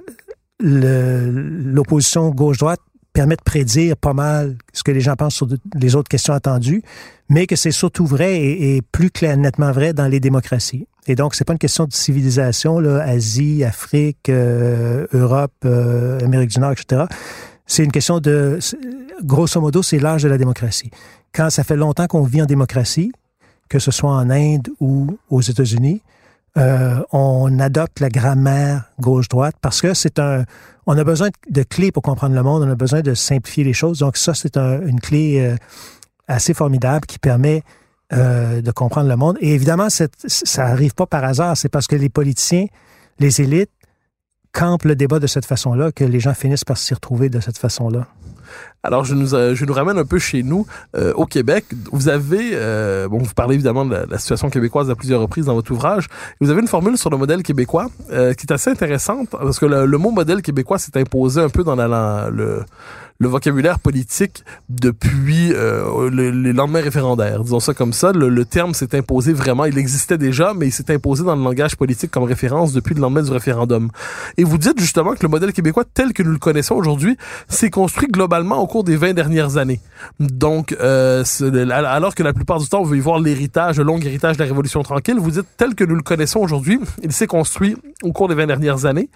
[0.60, 2.82] l'opposition gauche-droite
[3.13, 6.82] permet de prédire pas mal ce que les gens pensent sur les autres questions attendues,
[7.30, 10.88] mais que c'est surtout vrai et, plus clair, nettement vrai dans les démocraties.
[11.08, 16.52] Et donc, c'est pas une question de civilisation, là, Asie, Afrique, euh, Europe, euh, Amérique
[16.52, 17.06] du Nord, etc.
[17.65, 18.60] C'est une question de,
[19.24, 20.91] grosso modo, c'est l'âge de la démocratie.
[21.34, 23.12] Quand ça fait longtemps qu'on vit en démocratie,
[23.69, 26.02] que ce soit en Inde ou aux États-Unis,
[26.57, 30.43] euh, on adopte la grammaire gauche-droite parce que c'est un,
[30.85, 33.73] on a besoin de clés pour comprendre le monde, on a besoin de simplifier les
[33.73, 33.99] choses.
[33.99, 35.55] Donc ça, c'est un, une clé euh,
[36.27, 37.63] assez formidable qui permet
[38.13, 39.37] euh, de comprendre le monde.
[39.39, 41.55] Et évidemment, ça arrive pas par hasard.
[41.55, 42.65] C'est parce que les politiciens,
[43.19, 43.71] les élites
[44.51, 47.57] campe le débat de cette façon-là que les gens finissent par s'y retrouver de cette
[47.57, 48.07] façon-là.
[48.83, 51.65] Alors, je nous, euh, je nous ramène un peu chez nous, euh, au Québec.
[51.91, 55.53] Vous avez, euh, bon, vous parlez évidemment de la, situation québécoise à plusieurs reprises dans
[55.53, 56.07] votre ouvrage.
[56.39, 59.97] Vous avez une formule sur le modèle québécois qui est assez intéressante parce que le,
[59.97, 62.63] mot modèle québécois s'est imposé un peu dans la, le,
[63.21, 67.43] le vocabulaire politique depuis euh, les lendemains référendaires.
[67.43, 68.12] Disons ça comme ça.
[68.13, 69.65] Le, terme s'est imposé vraiment.
[69.65, 73.01] Il existait déjà, mais il s'est imposé dans le langage politique comme référence depuis le
[73.01, 73.91] lendemain du référendum.
[74.38, 77.15] Et vous dites justement que le modèle québécois tel que nous le connaissons aujourd'hui
[77.47, 79.81] s'est construit globalement au cours des 20 dernières années.
[80.19, 81.23] Donc, euh,
[81.69, 84.41] alors que la plupart du temps, on veut y voir l'héritage, le long héritage de
[84.41, 88.13] la Révolution tranquille, vous dites tel que nous le connaissons aujourd'hui, il s'est construit au
[88.13, 89.12] cours des 20 dernières années.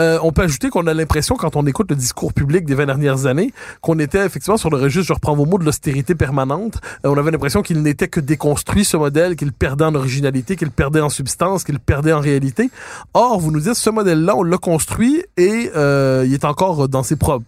[0.00, 2.86] Euh, on peut ajouter qu'on a l'impression, quand on écoute le discours public des 20
[2.86, 6.80] dernières années, qu'on était effectivement sur le registre, je reprends vos mots, de l'austérité permanente.
[7.04, 10.70] Euh, on avait l'impression qu'il n'était que déconstruit, ce modèle, qu'il perdait en originalité, qu'il
[10.70, 12.70] perdait en substance, qu'il perdait en réalité.
[13.14, 17.02] Or, vous nous dites, ce modèle-là, on l'a construit et euh, il est encore dans
[17.02, 17.44] ses propres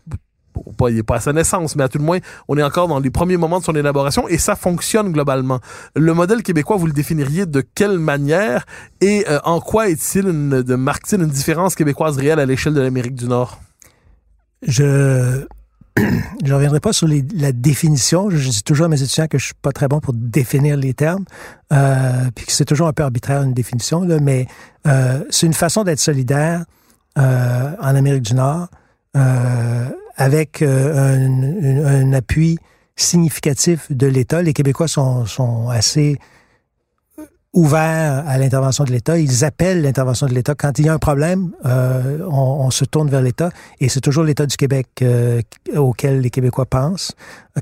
[0.77, 2.89] pas, il n'est pas à sa naissance, mais à tout le moins, on est encore
[2.89, 5.61] dans les premiers moments de son élaboration et ça fonctionne globalement.
[5.97, 8.65] Le modèle québécois, vous le définiriez de quelle manière
[9.01, 13.15] et euh, en quoi est-il de marque-t-il une différence québécoise réelle à l'échelle de l'Amérique
[13.15, 13.61] du Nord?
[14.63, 15.47] Je
[16.45, 18.31] je reviendrai pas sur la définition.
[18.31, 20.95] Je dis toujours à mes étudiants que je suis pas très bon pour définir les
[20.95, 21.25] termes,
[21.73, 24.47] euh, que c'est toujours un peu arbitraire une définition, là, mais
[24.87, 26.65] euh, c'est une façon d'être solidaire
[27.19, 28.69] euh, en Amérique du Nord.
[30.19, 31.27] Euh, avec euh,
[31.85, 32.59] un, appui
[32.97, 34.43] significatif de l'État.
[34.43, 36.19] Les Québécois sont, assez
[37.53, 39.19] ouverts à l'intervention de l'État.
[39.19, 40.55] Ils appellent l'intervention de l'État.
[40.55, 44.25] Quand il y a un problème, euh, on, se tourne vers l'État et c'est toujours
[44.25, 45.43] l'État du Québec euh,
[45.77, 47.13] auquel les Québécois pensent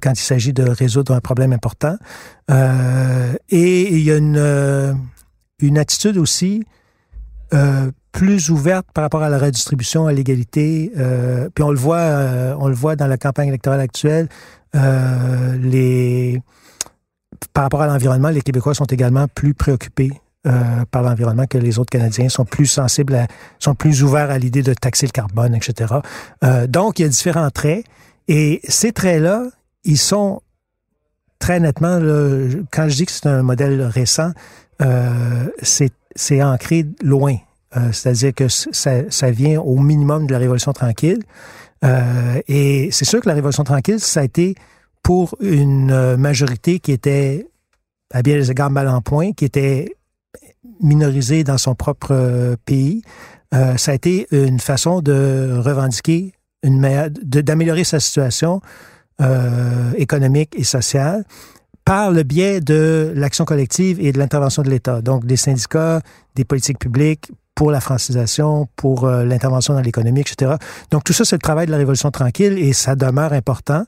[0.00, 1.96] quand il s'agit de résoudre un problème important.
[2.50, 6.64] Euh, et il y a une attitude aussi
[7.52, 10.92] euh, plus ouverte par rapport à la redistribution, à l'égalité.
[10.96, 14.28] Euh, puis on le voit, euh, on le voit dans la campagne électorale actuelle.
[14.74, 16.42] Euh, les
[17.54, 20.10] par rapport à l'environnement, les Québécois sont également plus préoccupés
[20.46, 23.26] euh, par l'environnement que les autres Canadiens sont plus sensibles, à,
[23.58, 25.94] sont plus ouverts à l'idée de taxer le carbone, etc.
[26.68, 27.84] Donc, il y a différents traits.
[28.28, 29.44] Et ces traits-là,
[29.84, 30.42] ils sont
[31.38, 31.98] très nettement,
[32.70, 34.32] quand je dis que c'est un modèle récent,
[35.62, 37.36] c'est ancré loin.
[37.76, 41.22] Euh, c'est-à-dire que ça, vient au minimum de la Révolution tranquille.
[41.84, 44.54] Euh, et c'est sûr que la Révolution tranquille, ça a été
[45.02, 47.46] pour une majorité qui était,
[48.12, 49.94] à bien des égards, mal en point, qui était
[50.82, 53.02] minorisée dans son propre pays.
[53.52, 58.60] ça a été une façon de revendiquer d'améliorer sa situation
[59.20, 61.24] euh, économique et sociale
[61.84, 65.02] par le biais de l'action collective et de l'intervention de l'État.
[65.02, 66.00] Donc, des syndicats,
[66.34, 70.54] des politiques publiques pour la francisation, pour euh, l'intervention dans l'économie, etc.
[70.90, 73.84] Donc, tout ça, c'est le travail de la Révolution tranquille et ça demeure important.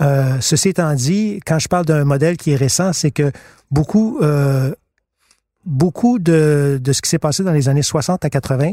[0.00, 3.30] Euh, ceci étant dit, quand je parle d'un modèle qui est récent, c'est que
[3.70, 4.72] beaucoup, euh,
[5.66, 8.72] beaucoup de, de ce qui s'est passé dans les années 60 à 80,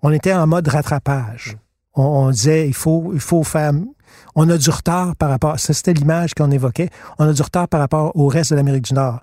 [0.00, 1.58] on était en mode rattrapage.
[1.94, 3.72] On, disait, il faut, il faut faire
[4.34, 7.80] on a du retard par rapport, c'était l'image qu'on évoquait, on a du retard par
[7.80, 9.20] rapport au reste de l'Amérique du Nord.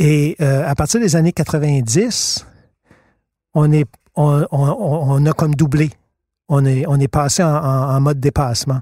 [0.00, 2.46] Et à partir des années 90,
[3.54, 3.86] on est,
[4.16, 5.90] on, on, a comme doublé.
[6.48, 8.80] On est, on est passé en, mode dépassement.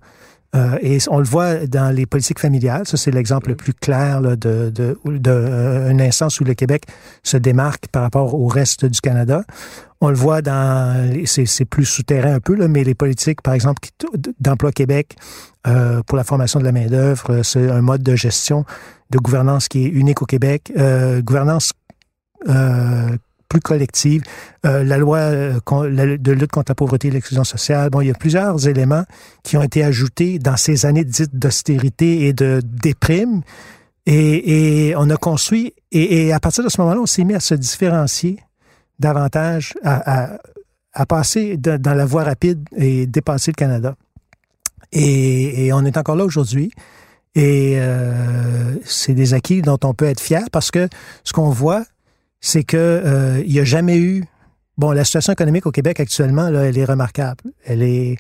[0.57, 2.87] Euh, et on le voit dans les politiques familiales.
[2.87, 6.85] Ça, c'est l'exemple le plus clair là, de, de, de, euh, instance où le Québec
[7.23, 9.45] se démarque par rapport au reste du Canada.
[10.01, 13.89] On le voit dans, c'est plus souterrain un peu, là, mais les politiques, par exemple,
[14.39, 15.17] d'emploi Québec
[15.67, 18.65] euh, pour la formation de la main-d'œuvre, euh, c'est un mode de gestion,
[19.11, 20.73] de gouvernance qui est unique au Québec.
[20.77, 21.73] Euh, gouvernance
[22.49, 23.17] euh,
[23.49, 24.23] plus collective,
[24.67, 27.91] euh, la loi de lutte contre la pauvreté et l'exclusion sociale.
[27.91, 29.05] Bon, il y a plusieurs éléments
[29.43, 33.43] qui ont été ajoutés dans ces années dites d'austérité et de déprime.
[34.07, 37.35] Et, et on a construit, et, et à partir de ce moment-là, on s'est mis
[37.35, 38.39] à se différencier
[38.99, 40.39] davantage à,
[41.09, 43.95] passer dans la voie rapide et dépasser le Canada.
[44.91, 46.73] Et, on est encore là aujourd'hui.
[47.35, 50.89] Et euh, c'est des acquis dont on peut être fier parce que
[51.23, 51.85] ce qu'on voit,
[52.41, 54.25] c'est que euh, il n'y a jamais eu.
[54.77, 57.45] Bon, la situation économique au Québec actuellement, là, elle est remarquable.
[57.65, 58.17] Elle est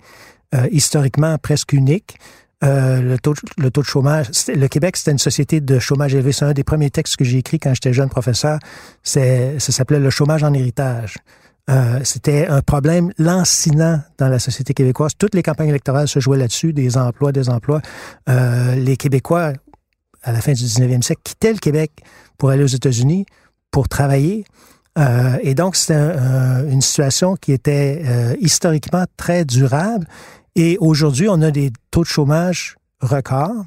[0.54, 2.18] euh, historiquement presque unique.
[2.64, 4.30] Euh, le, taux, le taux de chômage.
[4.48, 6.32] Le Québec, c'était une société de chômage élevé.
[6.32, 8.58] C'est un des premiers textes que j'ai écrit quand j'étais jeune professeur.
[9.04, 9.20] Ça
[9.60, 11.18] s'appelait le chômage en héritage.
[11.70, 15.12] Euh, c'était un problème lancinant dans la société québécoise.
[15.16, 17.80] Toutes les campagnes électorales se jouaient là-dessus, des emplois, des emplois.
[18.28, 19.52] Euh, les Québécois,
[20.22, 21.92] à la fin du 19e siècle, quittaient le Québec
[22.38, 23.26] pour aller aux États-Unis
[23.70, 24.44] pour travailler.
[24.98, 26.16] Euh, et donc, c'était
[26.68, 30.06] une situation qui était euh, historiquement très durable
[30.58, 33.64] et aujourd'hui, on a des taux de chômage records.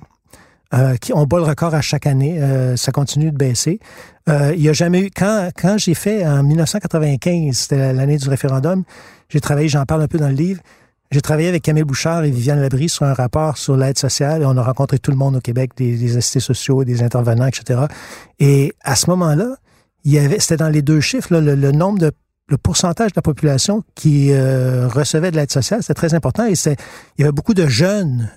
[0.73, 3.79] Euh, qui on bat le record à chaque année, euh, ça continue de baisser.
[4.29, 8.29] Euh, il y a jamais eu quand quand j'ai fait en 1995, c'était l'année du
[8.29, 8.83] référendum,
[9.27, 10.61] j'ai travaillé, j'en parle un peu dans le livre.
[11.11, 14.45] J'ai travaillé avec Camille Bouchard et Viviane Labrie sur un rapport sur l'aide sociale et
[14.45, 17.81] on a rencontré tout le monde au Québec, des, des assistés sociaux, des intervenants, etc.
[18.39, 19.55] Et à ce moment-là,
[20.03, 22.11] il y avait, c'était dans les deux chiffres, là, le, nombre de
[22.47, 26.45] le pourcentage de la population qui euh, recevait de l'aide sociale, c'était très important.
[26.45, 26.75] Et c'est,
[27.17, 28.29] il y avait beaucoup de jeunes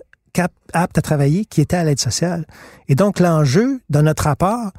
[0.73, 2.47] aptes à travailler qui étaient à l'aide sociale.
[2.89, 4.71] Et donc, l'enjeu, dans notre rapport,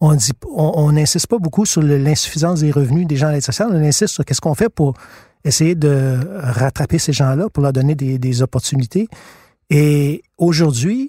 [0.00, 3.70] on dit, on n'insiste pas beaucoup sur l'insuffisance des revenus des gens à l'aide sociale.
[3.72, 4.94] On insiste sur qu'est-ce qu'on fait pour
[5.44, 9.08] essayer de rattraper ces gens-là, pour leur donner des, des opportunités.
[9.70, 11.08] Et aujourd'hui,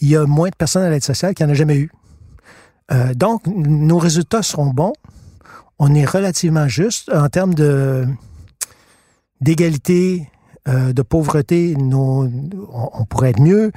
[0.00, 1.90] il y a moins de personnes à l'aide sociale qu'il n'y en a jamais eu.
[2.92, 4.92] Euh, donc, nos résultats seront bons
[5.78, 8.06] on est relativement juste en termes de
[9.40, 10.28] d'égalité,
[10.66, 11.74] euh, de pauvreté.
[11.78, 13.70] on, pourrait être mieux,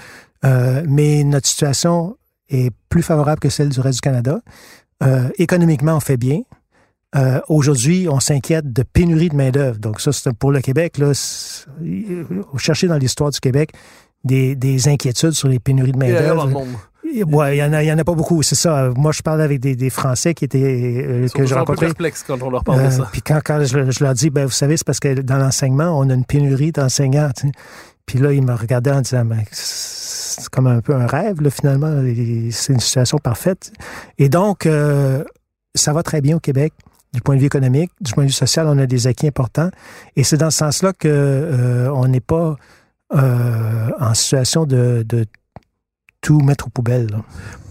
[0.46, 2.16] euh, mais notre situation
[2.48, 4.40] est plus favorable que celle du reste du Canada.
[5.38, 6.42] Économiquement, on fait bien.
[7.48, 9.80] Aujourd'hui, on s'inquiète de pénurie de main-d'œuvre.
[9.80, 10.98] Donc, ça, c'est pour le Québec.
[10.98, 11.14] Là,
[12.58, 13.72] chercher dans l'histoire du Québec
[14.26, 16.50] des, des, inquiétudes sur les pénuries de main-d'œuvre.
[17.28, 18.90] Ouais, il y en a, il y en a pas beaucoup, c'est ça.
[18.96, 21.88] Moi, je parlais avec des, des Français qui étaient euh, que j'ai rencontrés.
[21.88, 23.10] perplexes quand on leur parle de euh, ça.
[23.12, 25.98] Puis quand, quand je, je, leur dis, ben vous savez, c'est parce que dans l'enseignement,
[25.98, 27.30] on a une pénurie d'enseignants.
[28.06, 31.50] Puis là, ils me regardaient en disant, ben, c'est comme un peu un rêve, là,
[31.50, 32.02] finalement.
[32.52, 33.72] C'est une situation parfaite.
[34.18, 35.24] Et donc, euh,
[35.76, 36.74] ça va très bien au Québec
[37.14, 39.72] du point de vue économique, du point de vue social, on a des acquis importants.
[40.16, 42.56] Et c'est dans ce sens-là que euh, on n'est pas
[43.12, 45.26] en situation de, de
[46.30, 47.24] tout mettre aux poubelles.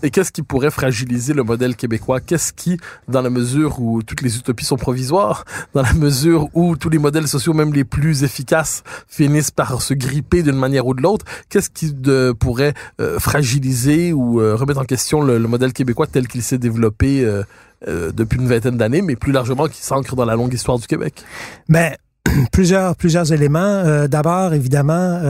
[0.03, 2.19] Et qu'est-ce qui pourrait fragiliser le modèle québécois?
[2.19, 5.45] Qu'est-ce qui, dans la mesure où toutes les utopies sont provisoires,
[5.75, 9.95] dans la mesure où tous les modèles sociaux, même les plus efficaces, finissent par se
[9.95, 14.81] gripper d'une manière ou de l'autre, qu'est-ce qui de, pourrait euh, fragiliser ou euh, remettre
[14.81, 17.45] en question le, modèle québécois tel qu'il s'est développé euh,
[17.87, 21.23] depuis une vingtaine d'années, mais plus largement qui s'ancre dans la longue histoire du Québec?
[21.69, 21.95] Ben,
[22.51, 24.09] plusieurs, plusieurs éléments.
[24.09, 25.21] D'abord, évidemment,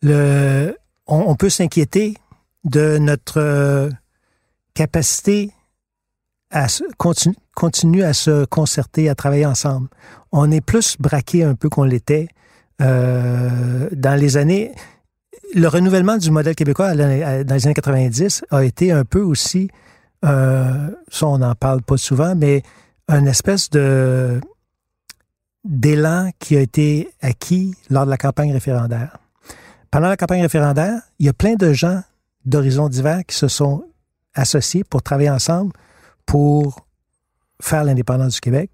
[0.00, 0.74] le
[1.06, 2.14] on, peut s'inquiéter
[2.64, 3.90] de notre euh,
[4.74, 5.50] capacité
[6.50, 6.66] à
[6.98, 9.88] continue, continue à se concerter, à travailler ensemble.
[10.32, 12.28] On est plus braqué un peu qu'on l'était
[12.80, 14.72] euh, dans les années.
[15.54, 19.68] Le renouvellement du modèle québécois dans les années 90 a été un peu aussi,
[20.24, 22.62] euh, ça on n'en parle pas souvent, mais
[23.08, 24.40] une espèce de
[25.64, 29.18] d'élan qui a été acquis lors de la campagne référendaire.
[29.94, 32.02] Pendant la campagne référendaire, il y a plein de gens
[32.44, 33.84] d'horizons divers qui se sont
[34.34, 35.72] associés pour travailler ensemble
[36.26, 36.84] pour
[37.62, 38.72] faire l'indépendance du Québec.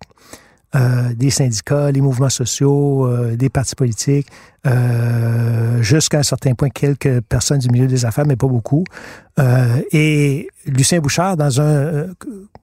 [0.75, 4.29] Euh, des syndicats, les mouvements sociaux, euh, des partis politiques,
[4.67, 8.85] euh, jusqu'à un certain point quelques personnes du milieu des affaires, mais pas beaucoup.
[9.93, 12.15] Et Lucien Bouchard, dans un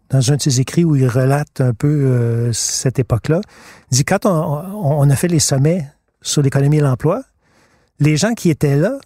[0.10, 3.40] de ses écrits où il relate un peu cette époque-là,
[3.92, 5.88] dit quand on, a fait les sommets
[6.24, 7.22] sur l'économie et l'emploi,
[8.00, 9.00] les gens qui étaient là,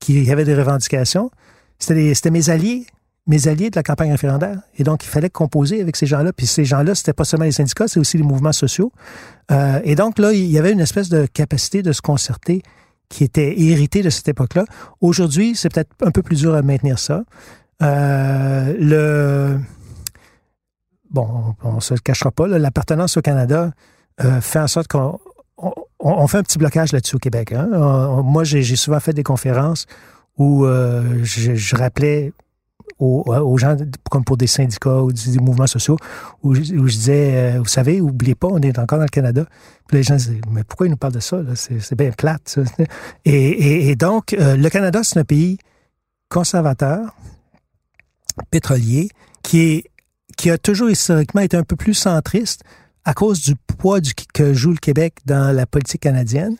[0.00, 1.30] qui avaient des revendications,
[1.78, 2.86] c'était mes alliés
[3.26, 4.58] mes alliés de la campagne référendaire.
[4.76, 6.32] Et donc, il fallait composer avec ces gens-là.
[6.32, 8.92] Puis ces gens-là, c'était pas seulement les syndicats, c'est aussi les mouvements sociaux.
[9.50, 12.62] Euh, et donc, là, il y avait une espèce de capacité de se concerter
[13.08, 14.64] qui était héritée de cette époque-là.
[15.00, 17.24] Aujourd'hui, c'est peut-être un peu plus dur à maintenir ça.
[17.82, 19.58] Euh, le...
[21.10, 23.72] Bon, on, se cachera pas, l'appartenance au Canada
[24.22, 25.18] euh, fait en sorte qu'on
[26.06, 27.52] on, fait un petit blocage là-dessus au Québec.
[27.52, 27.66] Hein.
[28.22, 29.86] moi, j'ai souvent fait des conférences
[30.38, 32.32] où euh, je, rappelais
[32.98, 33.76] aux, gens,
[34.10, 35.96] comme pour des syndicats ou des, mouvements sociaux,
[36.42, 39.44] où, je, disais, euh, vous savez, oubliez pas, on est encore dans le Canada.
[39.88, 41.40] Puis les gens disaient, mais pourquoi ils nous parlent de ça?
[41.54, 42.58] C'est bien plate.
[43.24, 45.58] Et, donc, euh, le Canada, c'est un pays
[46.28, 47.16] conservateur,
[48.50, 49.08] pétrolier,
[49.42, 49.84] qui,
[50.36, 52.62] qui a toujours historiquement été un peu plus centriste
[53.06, 56.56] à cause du poids du, que joue le Québec dans la politique canadienne.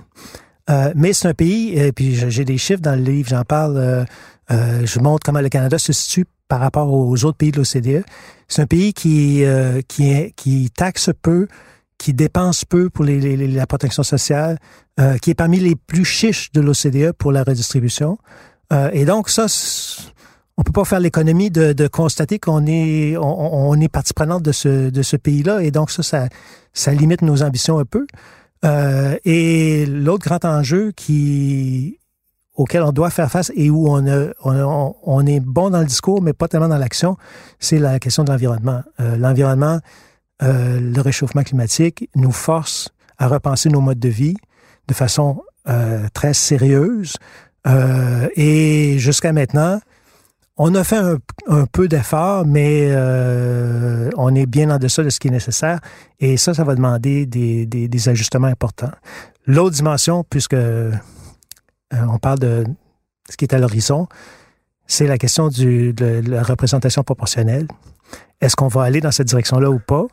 [0.70, 3.76] Euh, mais c'est un pays, et puis j'ai des chiffres dans le livre, j'en parle,
[3.76, 4.04] euh,
[4.52, 8.04] euh, je montre comment le Canada se situe par rapport aux autres pays de l'OCDE.
[8.46, 9.44] C'est un pays qui,
[9.88, 11.48] qui, est, qui taxe peu,
[11.98, 14.58] qui dépense peu pour les, la protection sociale,
[15.20, 18.18] qui est parmi les plus chiches de l'OCDE pour la redistribution.
[18.92, 19.46] et donc ça,
[20.56, 24.42] on peut pas faire l'économie de, de, constater qu'on est on, on, est partie prenante
[24.42, 26.28] de ce de ce pays-là et donc ça, ça
[26.72, 28.06] ça limite nos ambitions un peu.
[28.64, 31.98] Euh, et l'autre grand enjeu qui
[32.54, 35.86] auquel on doit faire face et où on, a, on, on, est bon dans le
[35.86, 37.18] discours, mais pas tellement dans l'action,
[37.58, 38.82] c'est la question de l'environnement.
[38.98, 39.78] Euh, l'environnement,
[40.42, 42.88] euh, le réchauffement climatique nous force
[43.18, 44.36] à repenser nos modes de vie
[44.88, 47.16] de façon euh, très sérieuse.
[47.66, 49.80] Euh, et jusqu'à maintenant,
[50.58, 51.00] on a fait
[51.46, 55.80] un, peu d'effort, mais euh, on est bien en deçà de ce qui est nécessaire.
[56.18, 58.92] Et ça, ça va demander des, ajustements importants.
[59.46, 60.92] L'autre dimension, puisque euh,
[61.92, 62.64] on parle de
[63.28, 64.08] ce qui est à l'horizon,
[64.86, 67.66] c'est la question de la représentation proportionnelle.
[68.40, 70.06] Est-ce qu'on va aller dans cette direction-là ou pas?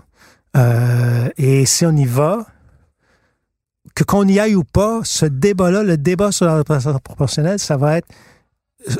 [0.57, 2.45] Euh, et si on y va,
[3.95, 7.77] que qu'on y aille ou pas, ce débat-là, le débat sur la représentation proportionnelle, ça
[7.77, 8.07] va être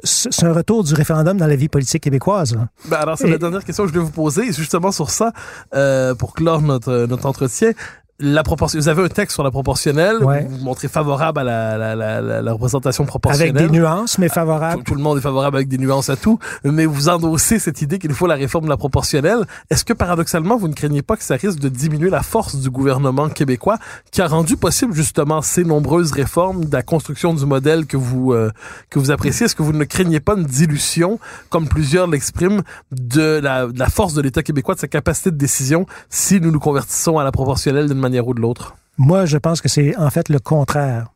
[0.04, 2.58] c'est un retour du référendum dans la vie politique québécoise.
[2.86, 5.34] Ben alors, c'est la dernière question que je vais vous poser, justement sur ça,
[5.74, 7.72] euh, pour clore notre, notre entretien
[8.20, 8.80] la proportion.
[8.80, 10.18] Vous avez un texte sur la proportionnelle.
[10.20, 13.58] Vous montrez favorable à la, la, la, la, représentation proportionnelle.
[13.58, 14.84] Avec des nuances, mais favorable.
[14.84, 16.38] Tout, le monde est favorable avec des nuances à tout.
[16.64, 19.46] Mais vous endossez cette idée qu'il faut la réforme de la proportionnelle.
[19.70, 22.70] Est-ce que paradoxalement, vous ne craignez pas que ça risque de diminuer la force du
[22.70, 23.78] gouvernement québécois
[24.12, 28.34] qui a rendu possible justement ces nombreuses réformes de la construction du modèle que vous
[28.34, 28.52] euh,
[28.90, 29.48] que vous appréciez?
[29.48, 32.62] Est-ce que vous ne craignez pas une dilution, comme plusieurs l'expriment,
[32.92, 36.52] de la, de la force de l'État québécois, de sa capacité de décision si nous
[36.52, 38.76] nous convertissons à la proportionnelle d'une manière ou de l'autre?
[38.98, 41.08] Moi, je pense que c'est en fait le contraire.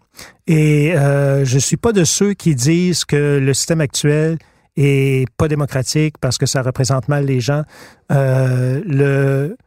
[0.47, 4.37] Et euh, je suis pas de ceux qui disent que le système actuel
[4.75, 7.63] est pas démocratique parce que ça représente mal les gens.
[8.11, 9.57] Euh, le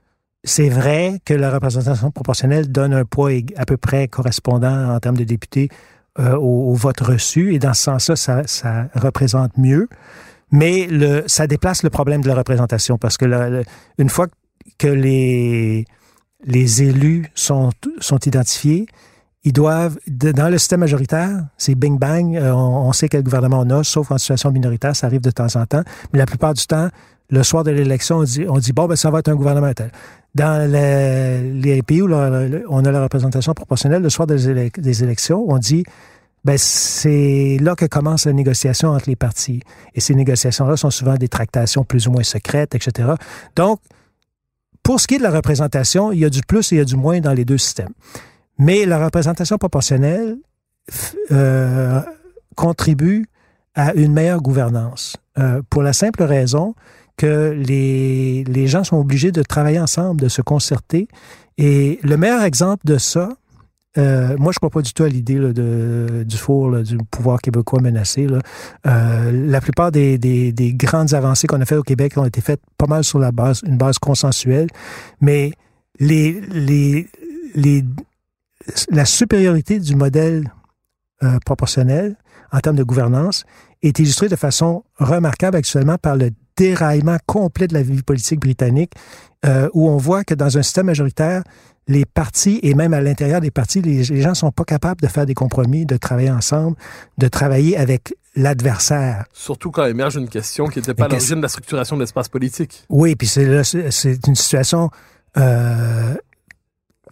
[0.42, 5.18] c'est vrai que la représentation proportionnelle donne un poids à peu près correspondant en termes
[5.18, 5.68] de députés
[6.18, 9.88] euh, au, vote reçu, et dans ce sens-là, ça, ça, représente mieux.
[10.50, 13.62] Mais le, ça déplace le problème de la représentation parce que
[13.98, 14.26] une fois
[14.78, 15.84] que les
[16.44, 17.70] les élus sont,
[18.24, 18.86] identifiés,
[19.44, 23.70] ils doivent, dans le système majoritaire, c'est bing bang, euh, on, sait quel gouvernement on
[23.70, 25.82] a, sauf en situation minoritaire, ça arrive de temps en temps,
[26.12, 26.88] mais la plupart du temps,
[27.30, 29.72] le soir de l'élection, on dit, on dit, bon, ben, ça va être un gouvernement
[29.72, 29.92] tel.
[30.34, 35.58] Dans les, pays où on a la représentation proportionnelle, le soir des, des élections, on
[35.58, 35.84] dit,
[36.44, 39.60] ben, c'est là que commence la négociation entre les partis.
[39.94, 43.10] Et ces négociations-là sont souvent des tractations plus ou moins secrètes, etc.
[43.56, 43.80] Donc,
[44.82, 46.82] pour ce qui est de la représentation, il y a du plus et il y
[46.82, 47.92] a du moins dans les deux systèmes.
[48.58, 50.36] Mais la représentation proportionnelle
[51.30, 52.00] euh,
[52.56, 53.26] contribue
[53.74, 55.16] à une meilleure gouvernance.
[55.38, 56.74] Euh, pour la simple raison
[57.16, 61.08] que les, les gens sont obligés de travailler ensemble, de se concerter.
[61.58, 63.30] Et le meilleur exemple de ça,
[63.98, 65.38] euh, moi, je crois pas du tout à l'idée
[66.24, 68.28] du four, du pouvoir québécois menacé.
[68.86, 72.40] Euh, la plupart des, des, des, grandes avancées qu'on a faites au Québec ont été
[72.40, 74.68] faites pas mal sur la base, une base consensuelle,
[75.20, 75.52] mais
[75.98, 77.08] les,
[78.90, 80.52] la supériorité du modèle
[81.22, 82.16] euh, proportionnel
[82.52, 83.44] en termes de gouvernance
[83.82, 86.30] est illustrée de façon remarquable actuellement par le
[86.60, 88.92] déraillement complet de la vie politique britannique,
[89.46, 91.42] euh, où on voit que dans un système majoritaire,
[91.88, 95.24] les partis et même à l'intérieur des partis, les, gens sont pas capables de faire
[95.24, 96.76] des compromis, de travailler ensemble,
[97.16, 99.24] de travailler avec l'adversaire.
[99.32, 102.28] Surtout quand émerge une question qui n'était pas à l'origine de la structuration de l'espace
[102.28, 102.84] politique.
[102.90, 103.42] Oui, puis c'est
[104.26, 104.90] une situation
[105.38, 106.14] euh,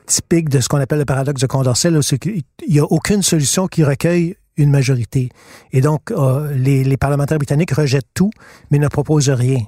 [0.04, 3.66] typique de ce qu'on appelle le paradoxe de Condorcet, c'est qu'il n'y a aucune solution
[3.66, 5.30] qui recueille une majorité.
[5.72, 8.30] Et donc, euh, les, les, parlementaires britanniques rejettent tout,
[8.70, 9.60] mais ne proposent rien.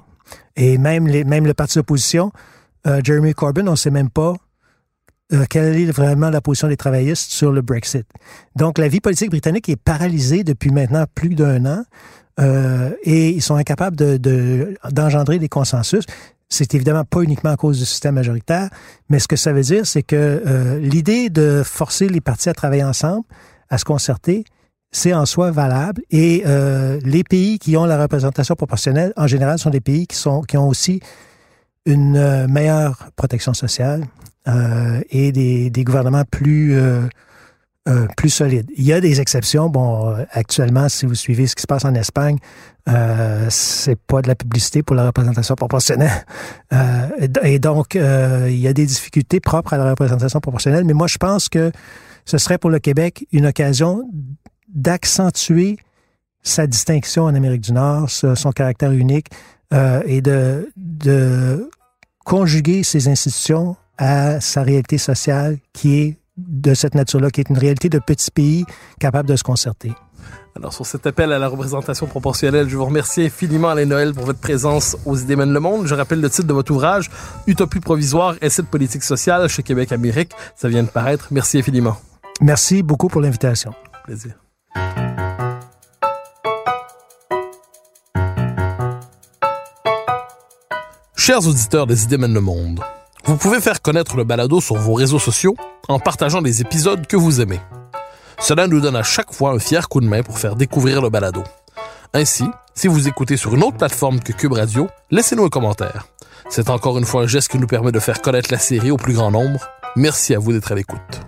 [0.56, 2.32] Et même, les, même le parti d'opposition,
[2.86, 4.34] euh, Jeremy Corbyn, on ne sait même pas
[5.32, 8.04] euh, quelle est vraiment la position des travaillistes sur le Brexit.
[8.56, 11.84] Donc, la vie politique britannique est paralysée depuis maintenant plus d'un an
[13.04, 16.06] et ils sont incapables de, d'engendrer des consensus.
[16.48, 18.70] C'est évidemment pas uniquement à cause du système majoritaire,
[19.10, 22.82] mais ce que ça veut dire, c'est que l'idée de forcer les partis à travailler
[22.82, 23.26] ensemble,
[23.68, 24.46] à se concerter,
[24.92, 26.02] c'est en soi valable.
[26.10, 30.16] Et euh, les pays qui ont la représentation proportionnelle, en général, sont des pays qui
[30.16, 31.00] sont qui ont aussi
[31.86, 34.04] une euh, meilleure protection sociale
[34.48, 36.78] euh, et des, des, gouvernements plus
[38.16, 38.70] plus solides.
[38.76, 39.68] Il y a des exceptions.
[39.68, 42.38] Bon, actuellement, si vous suivez ce qui se passe en Espagne,
[43.48, 46.24] c'est pas de la publicité pour la représentation proportionnelle.
[47.42, 50.84] Et donc, il y a des difficultés propres à la représentation proportionnelle.
[50.84, 51.72] Mais moi, je pense que
[52.26, 54.04] ce serait pour le Québec une occasion
[54.74, 55.78] d'accentuer
[56.42, 59.28] sa distinction en Amérique du Nord, son caractère unique,
[59.72, 61.70] euh, et de, de
[62.24, 67.58] conjuguer ces institutions à sa réalité sociale qui est de cette nature-là, qui est une
[67.58, 68.64] réalité de petits pays
[68.98, 69.92] capables de se concerter.
[70.56, 74.24] Alors, sur cet appel à la représentation proportionnelle, je vous remercie infiniment, Alain Noël, pour
[74.24, 75.86] votre présence aux Idées mènent le monde.
[75.86, 77.10] Je rappelle le titre de votre ouvrage,
[77.46, 80.32] Utopie provisoire, essai de politique sociale chez Québec Amérique.
[80.56, 81.28] Ça vient de paraître.
[81.30, 81.96] Merci infiniment.
[82.40, 83.72] Merci beaucoup pour l'invitation.
[84.04, 84.34] Plaisir.
[91.16, 92.80] Chers auditeurs des Idées mènent le monde,
[93.24, 95.54] vous pouvez faire connaître le balado sur vos réseaux sociaux
[95.86, 97.60] en partageant les épisodes que vous aimez.
[98.40, 101.10] Cela nous donne à chaque fois un fier coup de main pour faire découvrir le
[101.10, 101.44] balado.
[102.14, 102.44] Ainsi,
[102.74, 106.06] si vous écoutez sur une autre plateforme que Cube Radio, laissez-nous un commentaire.
[106.48, 108.96] C'est encore une fois un geste qui nous permet de faire connaître la série au
[108.96, 109.60] plus grand nombre.
[109.94, 111.20] Merci à vous d'être à l'écoute.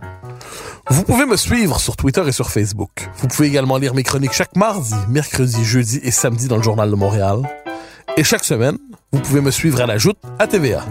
[0.92, 3.08] Vous pouvez me suivre sur Twitter et sur Facebook.
[3.16, 6.90] Vous pouvez également lire mes chroniques chaque mardi, mercredi, jeudi et samedi dans le Journal
[6.90, 7.40] de Montréal.
[8.18, 8.76] Et chaque semaine,
[9.10, 10.84] vous pouvez me suivre à la joute à TVA.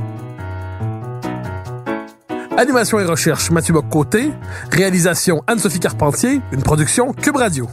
[2.58, 4.32] Animation et recherche Mathieu Bock-Côté.
[4.72, 6.42] Réalisation Anne-Sophie Carpentier.
[6.52, 7.70] Une production Cube Radio.